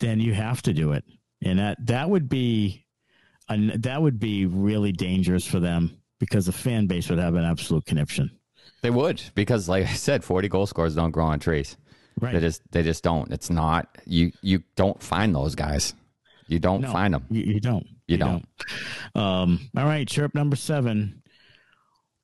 [0.00, 1.04] then you have to do it.
[1.42, 2.84] And that that would be
[3.48, 7.44] and that would be really dangerous for them because the fan base would have an
[7.44, 8.37] absolute conniption.
[8.82, 11.76] They would because, like I said, forty goal scorers don't grow on trees.
[12.20, 12.34] Right.
[12.34, 13.30] They just they just don't.
[13.32, 14.32] It's not you.
[14.42, 15.94] You don't find those guys.
[16.46, 17.24] You don't No, find them.
[17.30, 17.86] You, you don't.
[18.06, 18.46] You don't.
[19.14, 19.22] don't.
[19.22, 21.22] Um, all right, chirp number seven.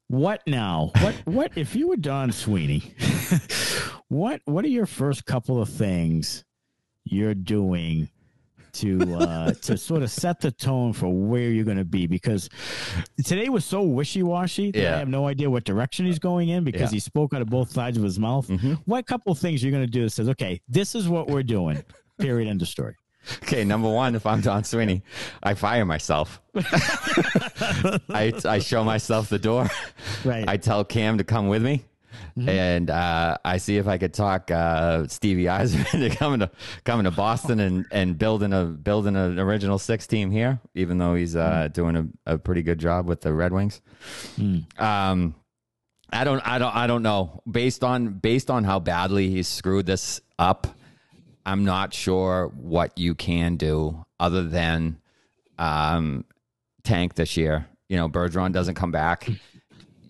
[0.09, 0.93] What now?
[1.01, 2.95] What what if you were Don Sweeney?
[4.09, 6.45] what what are your first couple of things
[7.05, 8.09] you're doing
[8.75, 12.49] to uh to sort of set the tone for where you're going to be because
[13.25, 14.95] today was so wishy-washy that Yeah.
[14.97, 16.97] I have no idea what direction he's going in because Yeah.
[16.97, 18.51] he spoke out of both sides of his mouth.
[18.85, 21.43] What couple of things you're going to do that says, "Okay, this is what we're
[21.43, 21.83] doing."
[22.19, 22.95] Period end of story.
[23.43, 25.03] Okay, number one, if I'm Don Sweeney,
[25.43, 26.43] I fire myself.
[28.11, 29.69] I I show myself the door.
[30.25, 30.47] Right.
[30.49, 31.85] I tell Cam to come with me.
[32.49, 36.51] And uh, I see if I could talk uh, Stevie Yzerman to coming to
[36.85, 41.15] coming to Boston and, and building a building an original six team here, even though
[41.15, 43.81] he's uh, doing a, a pretty good job with the Red Wings.
[44.79, 45.35] Um,
[46.11, 47.41] I don't I don't I don't know.
[47.51, 50.67] Based on based on how badly he's screwed this up,
[51.47, 54.99] I'm not sure what you can do other than
[55.59, 56.25] um,
[56.83, 57.67] tank this year.
[57.89, 59.29] You know, Bergeron doesn't come back.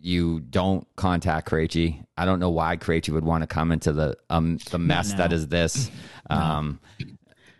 [0.04, 2.04] You don't contact Krejci.
[2.18, 5.16] I don't know why Krejci would want to come into the um the mess now.
[5.16, 5.90] that is this.
[6.30, 6.80] Um,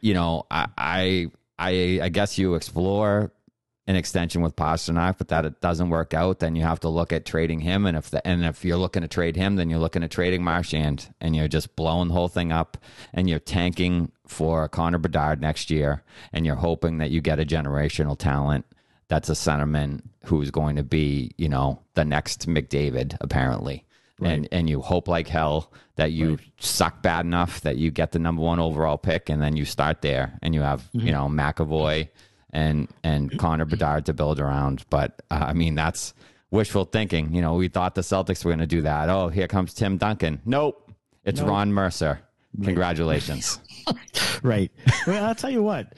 [0.01, 1.26] you know, I, I
[1.59, 3.30] I I guess you explore
[3.86, 7.12] an extension with Pastrnak, but that it doesn't work out, then you have to look
[7.12, 7.84] at trading him.
[7.84, 10.42] And if the and if you're looking to trade him, then you're looking at trading
[10.42, 12.78] Marchand, and you're just blowing the whole thing up,
[13.12, 17.45] and you're tanking for Connor Bedard next year, and you're hoping that you get a
[17.45, 18.64] generational talent
[19.09, 23.84] that's a centerman who's going to be, you know, the next McDavid, apparently.
[24.22, 28.18] And and you hope like hell that you suck bad enough that you get the
[28.18, 32.09] number one overall pick, and then you start there, and you have you know McAvoy
[32.50, 34.84] and and Connor Bedard to build around.
[34.88, 36.14] But uh, I mean, that's
[36.50, 37.34] wishful thinking.
[37.34, 39.09] You know, we thought the Celtics were going to do that.
[39.09, 40.40] Oh, here comes Tim Duncan.
[40.46, 40.92] Nope,
[41.24, 42.20] it's Ron Mercer.
[42.62, 43.59] Congratulations.
[44.43, 44.70] Right.
[45.07, 45.95] Well, I'll tell you what.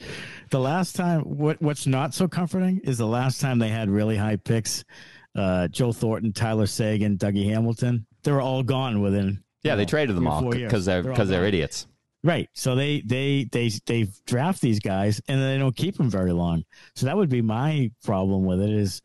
[0.51, 4.15] The last time, what what's not so comforting is the last time they had really
[4.15, 4.85] high picks.
[5.35, 8.05] Uh, Joe Thornton, Tyler Seguin, Dougie Hamilton.
[8.23, 9.43] They were all gone within.
[9.63, 11.47] Yeah, you they know, traded them all because they're because they're gone.
[11.49, 11.87] idiots.
[12.23, 12.49] Right.
[12.53, 16.31] So they they they they draft these guys and then they don't keep them very
[16.31, 16.63] long.
[16.95, 19.01] So that would be my problem with it is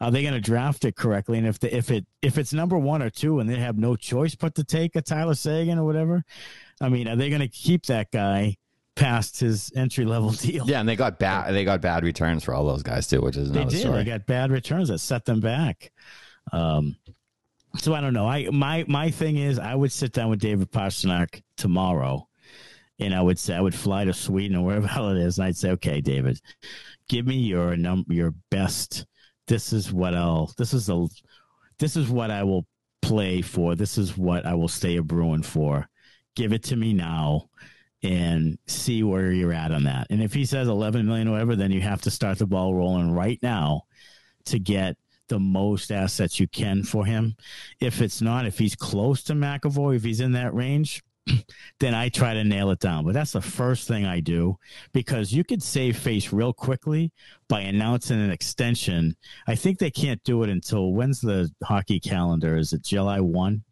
[0.00, 1.38] are they going to draft it correctly?
[1.38, 3.96] And if the, if it if it's number one or two and they have no
[3.96, 6.24] choice but to take a Tyler Seguin or whatever,
[6.84, 8.56] I mean, are they going to keep that guy
[8.94, 10.66] past his entry level deal?
[10.68, 13.36] Yeah, and they got bad they got bad returns for all those guys too, which
[13.36, 13.80] is they did.
[13.80, 14.04] story.
[14.04, 15.92] They got bad returns that set them back.
[16.52, 16.96] Um,
[17.76, 18.26] so I don't know.
[18.28, 22.28] I my my thing is I would sit down with David Pastrnak tomorrow,
[22.98, 25.46] and I would say I would fly to Sweden or wherever hell it is, and
[25.46, 26.40] I'd say, okay, David,
[27.08, 29.06] give me your num your best.
[29.46, 30.52] This is what I'll.
[30.56, 31.08] This is the.
[31.78, 32.66] This is what I will
[33.02, 33.74] play for.
[33.74, 35.88] This is what I will stay a Bruin for.
[36.34, 37.48] Give it to me now.
[38.02, 40.08] And see where you're at on that.
[40.10, 42.74] And if he says 11 million or whatever, then you have to start the ball
[42.74, 43.84] rolling right now
[44.44, 47.34] to get the most assets you can for him.
[47.80, 51.02] If it's not, if he's close to McAvoy, if he's in that range,
[51.80, 53.04] then I try to nail it down.
[53.04, 54.58] But that's the first thing I do
[54.92, 57.12] because you could save face real quickly
[57.48, 59.16] by announcing an extension.
[59.46, 62.56] I think they can't do it until when's the hockey calendar?
[62.56, 63.63] Is it July 1?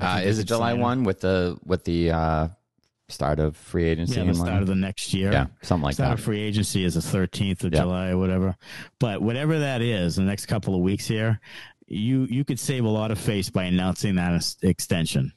[0.00, 2.48] Uh, is it July one with the with the uh,
[3.08, 4.16] start of free agency?
[4.20, 5.30] Yeah, the start of the next year.
[5.32, 6.18] yeah, something like Start that.
[6.18, 7.80] of free agency is the 13th of Yeah.
[7.80, 8.56] July or whatever.
[8.98, 11.40] But whatever that is, the next couple of weeks here,
[11.86, 15.32] you you could save a lot of face by announcing that extension,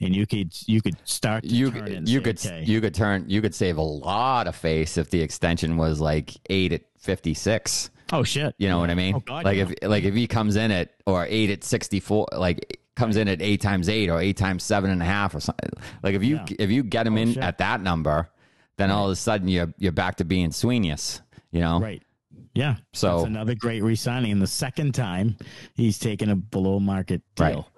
[0.00, 3.24] and you could you could start to you you say, could okay, you could turn
[3.28, 7.32] you could save a lot of face if the extension was like eight at fifty
[7.32, 7.90] six.
[8.12, 9.14] oh shit, You know what I mean?
[9.14, 9.68] Oh, God, like yeah.
[9.82, 13.28] if like if he comes in at or eight at sixty four, like comes in
[13.28, 15.70] at eight times eight or eight times seven and a half or something.
[16.02, 16.56] Like if you Yeah.
[16.58, 17.42] if you get him Oh, in shit.
[17.42, 18.30] at that number,
[18.76, 21.20] then all of a sudden you're you're back to being Sweeneyus.
[21.50, 21.80] You know?
[21.80, 22.02] right.
[22.56, 24.30] Yeah, So- that's another great re-signing.
[24.30, 25.36] And the second time,
[25.74, 27.68] he's taken a below market deal.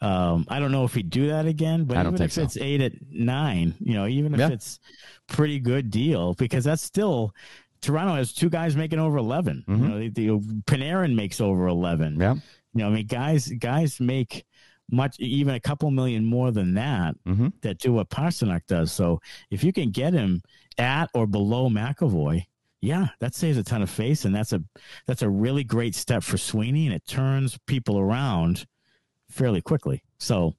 [0.00, 2.42] Um, I don't know if he'd do that again, but even if so.
[2.42, 4.50] it's eight at nine, you know, even if Yeah.
[4.50, 4.78] it's
[5.26, 7.34] pretty good deal, because that's still
[7.80, 10.28] Toronto has two guys making over 11 You know, the, the
[10.66, 12.12] Panarin makes over eleven.
[12.12, 12.20] Mm-hmm.
[12.22, 12.34] Yeah.
[12.34, 14.44] You know, I mean, guys, guys make
[14.90, 17.48] much, even a couple million more than that Mm-hmm.
[17.62, 18.92] that do what Pastrnak does.
[18.92, 19.20] So
[19.50, 20.42] if you can get him
[20.78, 22.44] at or below McAvoy,
[22.80, 24.62] yeah, that saves a ton of face, and that's a
[25.06, 28.66] that's a really great step for Sweeney, and it turns people around
[29.30, 30.02] fairly quickly.
[30.18, 30.54] So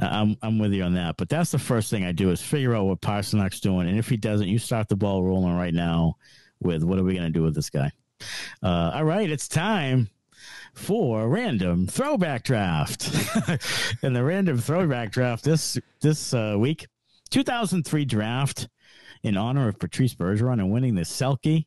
[0.00, 1.16] uh, I'm I'm with you on that.
[1.18, 4.08] But that's the first thing I do is figure out what Pastrnak's doing, and if
[4.08, 6.16] he doesn't, you start the ball rolling right now
[6.62, 7.92] with what are we going to do with this guy?
[8.62, 10.08] Uh, all right, it's time
[10.74, 13.10] for random throwback draft.
[14.02, 16.86] in the random throwback draft this this uh, week,
[17.30, 18.68] 2003 draft
[19.22, 21.66] in honor of Patrice Bergeron and winning the Selke.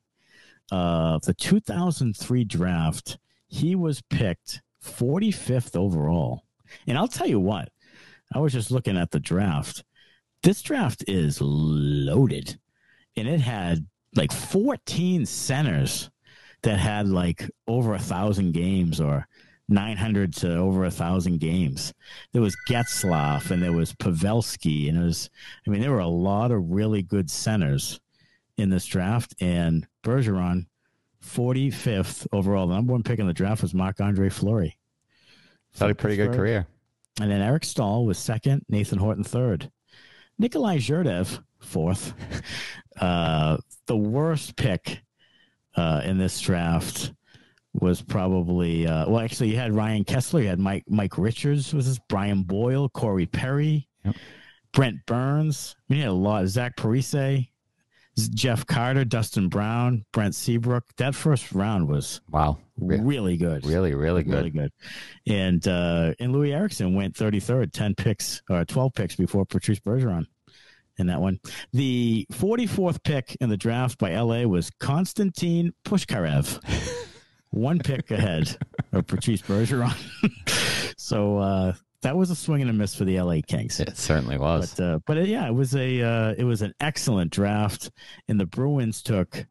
[0.71, 6.43] Uh, the 2003 draft, he was picked 45th overall.
[6.87, 7.69] And I'll tell you what,
[8.33, 9.83] I was just looking at the draft.
[10.41, 12.59] This draft is loaded,
[13.15, 13.85] and it had
[14.15, 16.09] like 14 centers
[16.63, 19.27] that had like over a thousand games or
[19.69, 21.93] 900 to over a thousand games.
[22.31, 25.29] There was Getzlaf and there was Pavelski, and it was,
[25.65, 27.99] I mean, there were a lot of really good centers
[28.57, 29.33] in this draft.
[29.41, 30.67] And Bergeron,
[31.25, 32.67] 45th overall.
[32.67, 34.77] The number one pick in the draft was Marc Andre Fleury.
[35.79, 36.67] Had a pretty good career.
[37.19, 39.71] And then Eric Staal was second, Nathan Horton third.
[40.37, 42.13] Nikolai Zherdev, fourth.
[43.01, 43.57] Uh,
[43.87, 45.01] the worst pick
[45.75, 47.13] uh, in this draft
[47.73, 51.87] was probably uh, well, actually, you had Ryan Kesler, you had Mike Mike Richards, was
[51.87, 54.15] this Brian Boyle, Corey Perry, Yep.
[54.73, 55.75] Brent Burns.
[55.77, 56.45] I mean, you had a lot.
[56.47, 57.47] Zach Parise,
[58.35, 60.83] Jeff Carter, Dustin Brown, Brent Seabrook.
[60.97, 62.57] That first round was Wow.
[62.77, 63.65] Re- really good.
[63.65, 64.33] really, really good.
[64.33, 64.71] Really good.
[65.27, 70.25] And uh, and Loui Eriksson went 33rd, 10 picks or 12 picks before Patrice Bergeron
[70.97, 71.39] in that one.
[71.71, 76.59] The 44th pick in the draft by LA was Konstantin Pushkarev.
[77.53, 78.57] one pick ahead
[78.91, 79.95] of Patrice Bergeron.
[80.97, 83.79] so uh, that was a swing and a miss for the LA Kings.
[83.79, 84.75] It certainly was.
[84.75, 87.91] But uh, but uh, yeah, it was a uh, it was an excellent draft,
[88.27, 89.45] and the Bruins took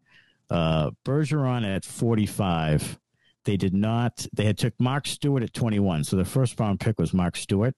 [0.51, 2.99] uh, Bergeron at forty five.
[3.45, 4.27] They did not.
[4.33, 6.05] They had took Mark Stuart at twenty one.
[6.05, 7.75] So the first round pick was Mark Stuart.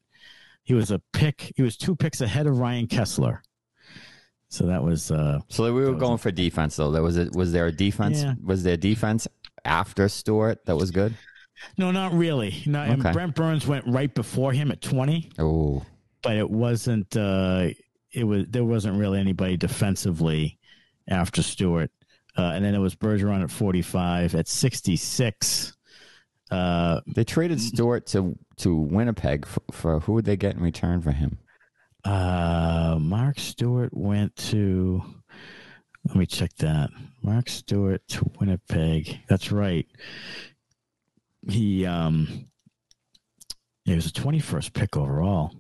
[0.65, 1.53] He was a pick.
[1.57, 3.41] He was two picks ahead of Ryan Kesler.
[4.55, 6.93] So that was uh, so we were going for defense though.
[6.93, 8.23] There was a, was there a defense?
[8.23, 8.35] Yeah.
[8.43, 9.27] Was there defense
[9.65, 11.15] after Stuart that was good?
[11.77, 12.63] no, not really.
[12.65, 15.31] No, and Brent Burns went right before him at twenty.
[15.41, 15.85] Oh,
[16.23, 17.69] but it wasn't uh
[18.13, 20.59] it was there wasn't really anybody defensively
[21.09, 21.91] after Stuart.
[22.37, 25.77] Uh, and then it was Bergeron at 45 at 66.
[26.51, 31.01] Uh, they traded Stuart to to Winnipeg for, for who would they get in return
[31.01, 31.39] for him?
[32.05, 35.03] Uh, Mark Stuart went to
[36.07, 36.91] let me check that.
[37.23, 39.21] Mark Stuart to Winnipeg.
[39.29, 39.87] That's right.
[41.49, 42.47] He um
[43.85, 45.53] he was a 21st pick overall.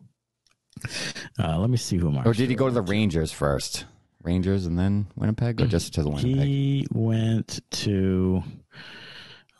[1.38, 3.84] Uh, let me see who Mark Or did he go to the Rangers first?
[4.22, 6.36] Rangers and then Winnipeg, or just to the Winnipeg?
[6.46, 8.42] He went to,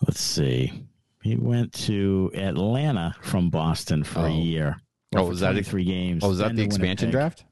[0.07, 0.87] let's see,
[1.23, 4.41] he went to Atlanta from Boston for a Oh.
[4.41, 4.77] year.
[5.17, 6.25] Oh, was that- three games?
[6.25, 7.45] oh, was that the expansion draft?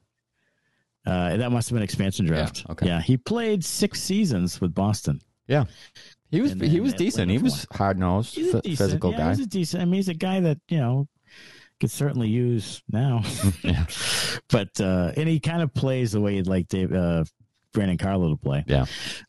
[1.05, 2.65] Uh, that must have been expansion draft.
[2.69, 2.87] okay.
[2.87, 5.21] Yeah, he played six seasons with Boston.
[5.47, 5.65] Yeah,
[6.31, 7.29] he was he was decent.
[7.29, 9.29] He was hard nosed, decent, physical yeah, guy.
[9.31, 9.81] He's a decent.
[9.81, 11.07] I mean, he's a guy that you know
[11.81, 13.21] could certainly use now.
[13.63, 13.85] Yeah.
[14.49, 17.25] but uh, and he kind of plays the way you'd like Dave, uh,
[17.73, 18.63] Brandon Carlo to play.
[18.67, 18.85] Yeah.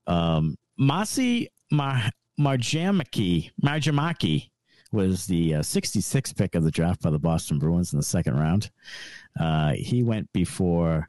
[0.06, 4.50] Um, Masi Mar- Marjamaki Marjamaki
[4.94, 8.36] was the uh, 66th pick of the draft by the Boston Bruins in the second
[8.38, 8.70] round.
[9.38, 11.08] Uh, he went before,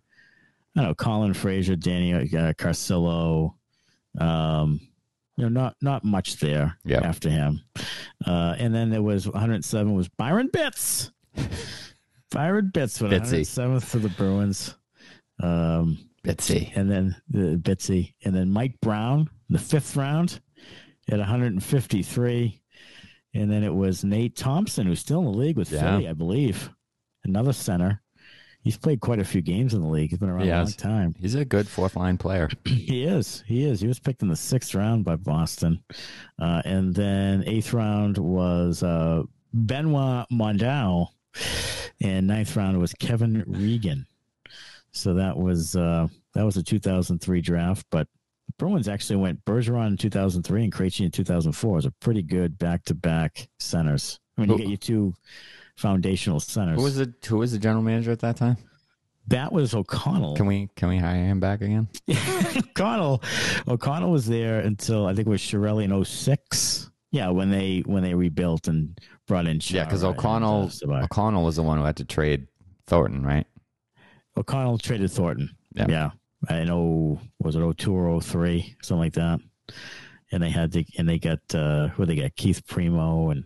[0.75, 3.53] I don't know, Colin Fraser, Danny uh, Carcillo.
[4.19, 4.81] Um,
[5.37, 7.01] you know, not not much there Yeah.
[7.03, 7.61] after him.
[8.25, 11.11] Uh, and then there was 107 was Byron Bitz.
[12.31, 13.41] Byron Bitz went Bitsy.
[13.41, 14.75] 107th to the Bruins.
[15.41, 16.71] Um, Bitsy.
[16.75, 20.39] and then the Bitsy, and then Mike Brown, the fifth round
[21.09, 22.61] at 153,
[23.35, 25.81] and then it was Nate Thompson, who's still in the league with Yeah.
[25.81, 26.71] Philly, I believe,
[27.23, 28.01] another center.
[28.61, 30.09] He's played quite a few games in the league.
[30.09, 31.13] He's been around He a long time.
[31.19, 32.49] He's a good fourth line player.
[32.65, 33.43] He is.
[33.45, 33.79] He is.
[33.79, 35.83] He was picked in the sixth round by Boston,
[36.39, 39.21] uh, and then eighth round was uh,
[39.53, 41.07] Benoit Mondou,
[42.01, 44.07] and ninth round was Kevin Regan.
[44.91, 48.07] So that was uh, that was a 2003 draft, but
[48.57, 51.71] Bruins actually went Bergeron in 2003 and Krejci in 2004.
[51.71, 54.19] It was a pretty good back-to-back centers.
[54.37, 55.13] I mean, you get your two
[55.75, 56.77] foundational centers.
[56.77, 58.57] Who was the who was the general manager at that time?
[59.27, 60.35] that was O'Connell.
[60.35, 61.87] Can we can we hire him back again?
[62.57, 63.23] O'Connell,
[63.67, 66.91] O'Connell was there until I think it was Chiarelli in 06.
[67.11, 71.05] Yeah, when they when they rebuilt and brought in Yeah, because O'Connell Savard.
[71.05, 72.47] O'Connell was the one who had to trade
[72.87, 73.47] Thornton, right?
[74.37, 75.49] O'Connell traded Thornton.
[75.73, 75.85] Yeah.
[75.89, 76.09] Yeah,
[76.49, 77.19] I know.
[77.39, 79.39] Was it 02 or 03, something like that?
[80.31, 83.43] And they had to, and they got uh who they got Keith Primeau and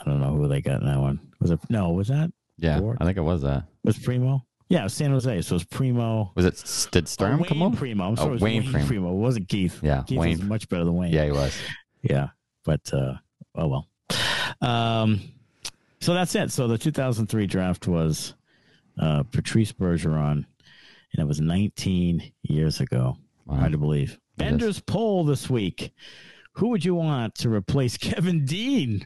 [0.00, 1.20] I don't know who they got in that one.
[1.40, 1.90] Was it no?
[1.90, 2.80] Was that Yeah.
[3.00, 3.64] I think it was that.
[3.84, 4.42] was Primeau?
[4.68, 5.42] Yeah, it was San Jose.
[5.42, 6.32] So it was Primeau.
[6.34, 7.76] Was it did Sturm oh, come over?
[7.76, 8.04] Primeau.
[8.08, 8.86] I'm Oh, sorry, it was Wayne Wayne, Primeau.
[8.88, 9.10] Primeau.
[9.12, 9.80] It wasn't Keith.
[9.82, 10.38] Yeah, Keith Wayne.
[10.38, 11.12] was much better than Wayne.
[11.12, 11.56] Yeah, he was.
[12.02, 12.28] Yeah,
[12.64, 13.14] but uh,
[13.56, 13.88] oh well.
[14.60, 15.20] Um,
[16.00, 16.52] so that's it.
[16.52, 18.34] So the 2003 draft was
[19.00, 20.44] uh, Patrice Bergeron,
[21.12, 23.16] and it was 19 years ago.
[23.46, 23.56] Wow.
[23.56, 24.18] Hard to believe.
[24.36, 25.92] Bender's poll this week.
[26.52, 29.04] Who would you want to replace Kevin Dean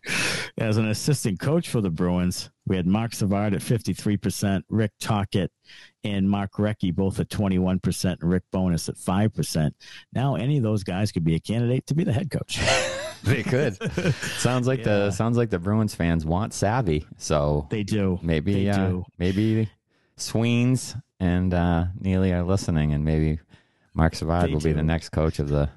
[0.58, 2.48] as an assistant coach for the Bruins?
[2.66, 5.50] We had Marc Savard at 53%, Rick Tocchet
[6.04, 9.72] and Mark Recchi both at 21%, and Rick Bowness at 5%.
[10.12, 12.60] Now, any of those guys could be a candidate to be the head coach.
[13.22, 13.76] They could.
[14.38, 14.84] sounds like Yeah.
[14.84, 17.04] the sounds like the Bruins fans want savvy.
[17.18, 18.18] So They do.
[18.22, 19.04] maybe They uh, do.
[19.18, 19.68] maybe
[20.16, 23.38] Sweens and uh, Neely are listening, and maybe
[23.94, 25.70] Marc Savard will be the next coach of the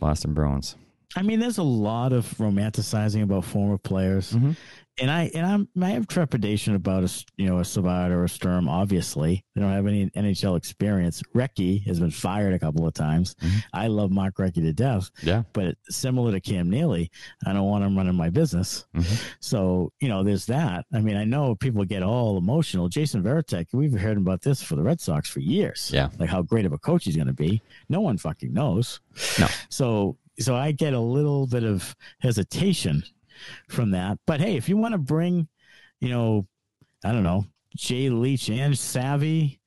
[0.00, 0.76] Boston Bruins.
[1.16, 4.56] I mean, there's a lot of romanticizing about former players, Mhm.
[4.98, 8.28] and I and I'm, I have trepidation about a you know a Savard or a
[8.28, 8.68] Sturm.
[8.68, 11.22] Obviously, they don't have any NHL experience.
[11.34, 13.36] Recchi has been fired a couple of times.
[13.40, 13.64] Mhm.
[13.72, 15.44] I love Mark Recchi to death, Yeah.
[15.52, 17.10] but similar to Cam Neely,
[17.46, 18.84] I don't want him running my business.
[18.96, 19.22] Mhm.
[19.40, 20.84] So you know, there's that.
[20.92, 22.88] I mean, I know people get all emotional.
[22.88, 25.90] Jason Varitek, we've heard about this for the Red Sox for years.
[25.94, 26.08] Yeah.
[26.18, 27.62] like how great of a coach he's going to be.
[27.88, 29.00] No one fucking knows.
[29.38, 29.46] No.
[29.68, 33.02] So so I get a little bit of hesitation
[33.68, 34.18] from that.
[34.26, 35.48] But hey, if you want to bring,
[36.00, 36.46] you know,
[37.04, 37.44] I don't know,
[37.76, 39.60] Jay Leach and Savvy,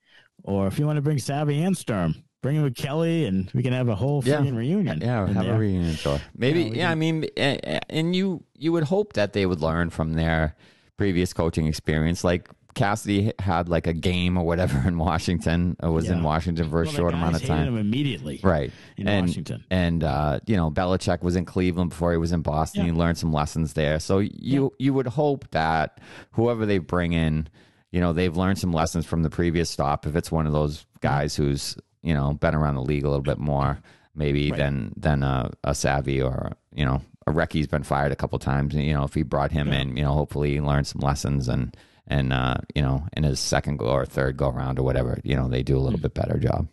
[0.44, 3.62] or if you want to bring Savvy and Sturm, bring him with Kelly, and we
[3.64, 4.40] can have a whole Yeah.
[4.50, 5.02] reunion.
[5.02, 5.56] Yeah, have there.
[5.56, 6.20] a reunion tour.
[6.36, 6.92] Maybe, Yeah, yeah.
[6.92, 10.56] I mean, eh, eh, and you you would hope that they would learn from their
[10.98, 12.24] previous coaching experience.
[12.24, 15.76] Like Cassidy had like a game or whatever in Washington.
[15.82, 17.78] Or was in Washington for a Well, short amount of time.
[17.78, 18.72] immediately, Right.
[18.96, 19.64] in and, Washington.
[19.70, 22.86] And uh, you know, Belichick was in Cleveland before he was in Boston.
[22.86, 22.92] Yeah.
[22.92, 24.00] He learned some lessons there.
[24.00, 26.00] So you you would hope that
[26.32, 27.48] whoever they bring in,
[27.92, 30.06] you know, they've learned some lessons from the previous stop.
[30.06, 33.24] If it's one of those guys who's you know been around the league a little
[33.24, 33.80] bit more,
[34.16, 34.58] maybe Right.
[34.58, 38.74] than than a, a savvy or you know a Recchi's been fired a couple times.
[38.74, 39.80] And, you know, if he brought him Yeah.
[39.82, 41.76] in, you know, hopefully he learned some lessons and.
[42.08, 45.36] And uh, you know, in his second go or third go around or whatever, you
[45.36, 46.68] know, they do a little bit better job.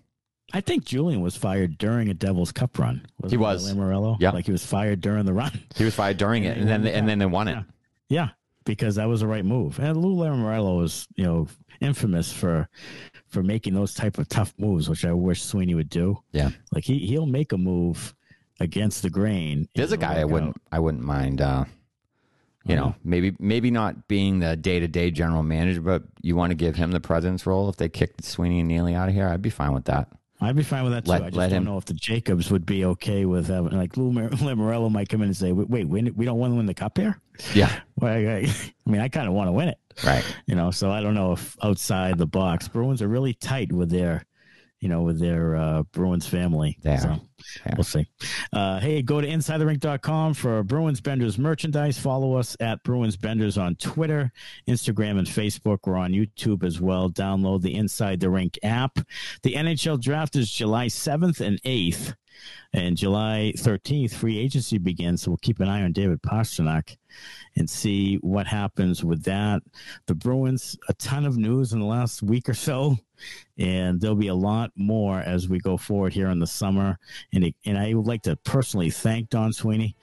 [0.52, 3.04] I think Julien was fired during a Devil's Cup run.
[3.28, 3.72] He was.
[3.72, 4.16] Lamoriello.
[4.20, 4.30] Yeah.
[4.30, 5.50] like he was fired during the run.
[5.74, 7.52] He was fired during it, and then and the then they won it.
[7.52, 7.62] Yeah.
[8.08, 8.28] Yeah,
[8.64, 9.78] because that was the right move.
[9.80, 11.48] And Lou Lamoriello was, you know,
[11.80, 12.68] infamous for
[13.26, 16.18] for making those type of tough moves, which I wish Sweeney would do.
[16.32, 16.50] Yeah.
[16.72, 18.14] Like he he'll make a move
[18.60, 19.68] against the grain.
[19.74, 20.60] There's a guy I wouldn't out.
[20.70, 21.64] I wouldn't mind uh
[22.66, 23.10] you know, mm-hmm.
[23.10, 26.76] maybe maybe not being the day to day general manager, but you want to give
[26.76, 29.50] him the president's role if they kicked Sweeney and Neely out of here, I'd be
[29.50, 30.08] fine with that.
[30.40, 31.12] I'd be fine with that too.
[31.12, 33.72] Let- I just let don't him- know if the Jacobs would be okay with having
[33.78, 36.52] like Lou Mar- Lamoriello might come in and say, "Wait, wait we, we don't want
[36.52, 37.18] to win the cup here."
[37.54, 37.70] Yeah.
[37.96, 38.52] Well, I,
[38.86, 39.78] I mean, I kind of want to win it.
[40.04, 40.24] Right.
[40.46, 43.90] you know so i don't know if outside the box bruins are really tight with
[43.90, 44.24] their
[44.84, 46.76] you know with their uh bruins family.
[46.82, 46.98] Yeah.
[46.98, 47.20] so are.
[47.74, 48.06] we'll see.
[48.52, 51.98] Uh hey go to insidetherink.com for bruins benders merchandise.
[51.98, 54.30] Follow us at bruins benders on twitter
[54.68, 55.78] instagram and facebook.
[55.86, 57.08] We're on youtube as well.
[57.08, 58.98] Download the inside the rink app.
[59.42, 62.14] The nhl draft is july 7th and 8th
[62.72, 65.22] and July 13th, free agency begins.
[65.22, 66.96] So we'll keep an eye on David Pastrnak
[67.56, 69.62] and see what happens with that.
[70.06, 72.98] The Bruins, a ton of news in the last week or so,
[73.58, 76.98] and there'll be a lot more as we go forward here in the summer.
[77.32, 79.94] And and I would like to personally thank Don Sweeney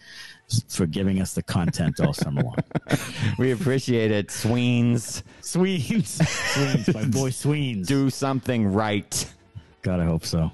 [0.70, 2.56] for giving us the content all summer long.
[3.38, 4.32] We appreciate it.
[4.32, 7.88] Sweens, Sweens, Sweens, my boy Sweens.
[7.88, 9.34] do something right.
[9.82, 10.52] God, I hope so.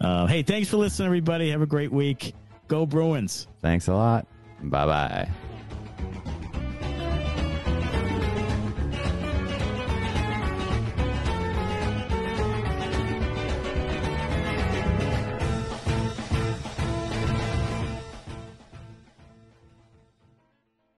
[0.00, 1.50] Uh, hey, thanks for listening, everybody.
[1.50, 2.34] Have a great week.
[2.68, 3.46] Go Bruins.
[3.62, 4.26] Thanks a lot.
[4.62, 5.28] Bye bye.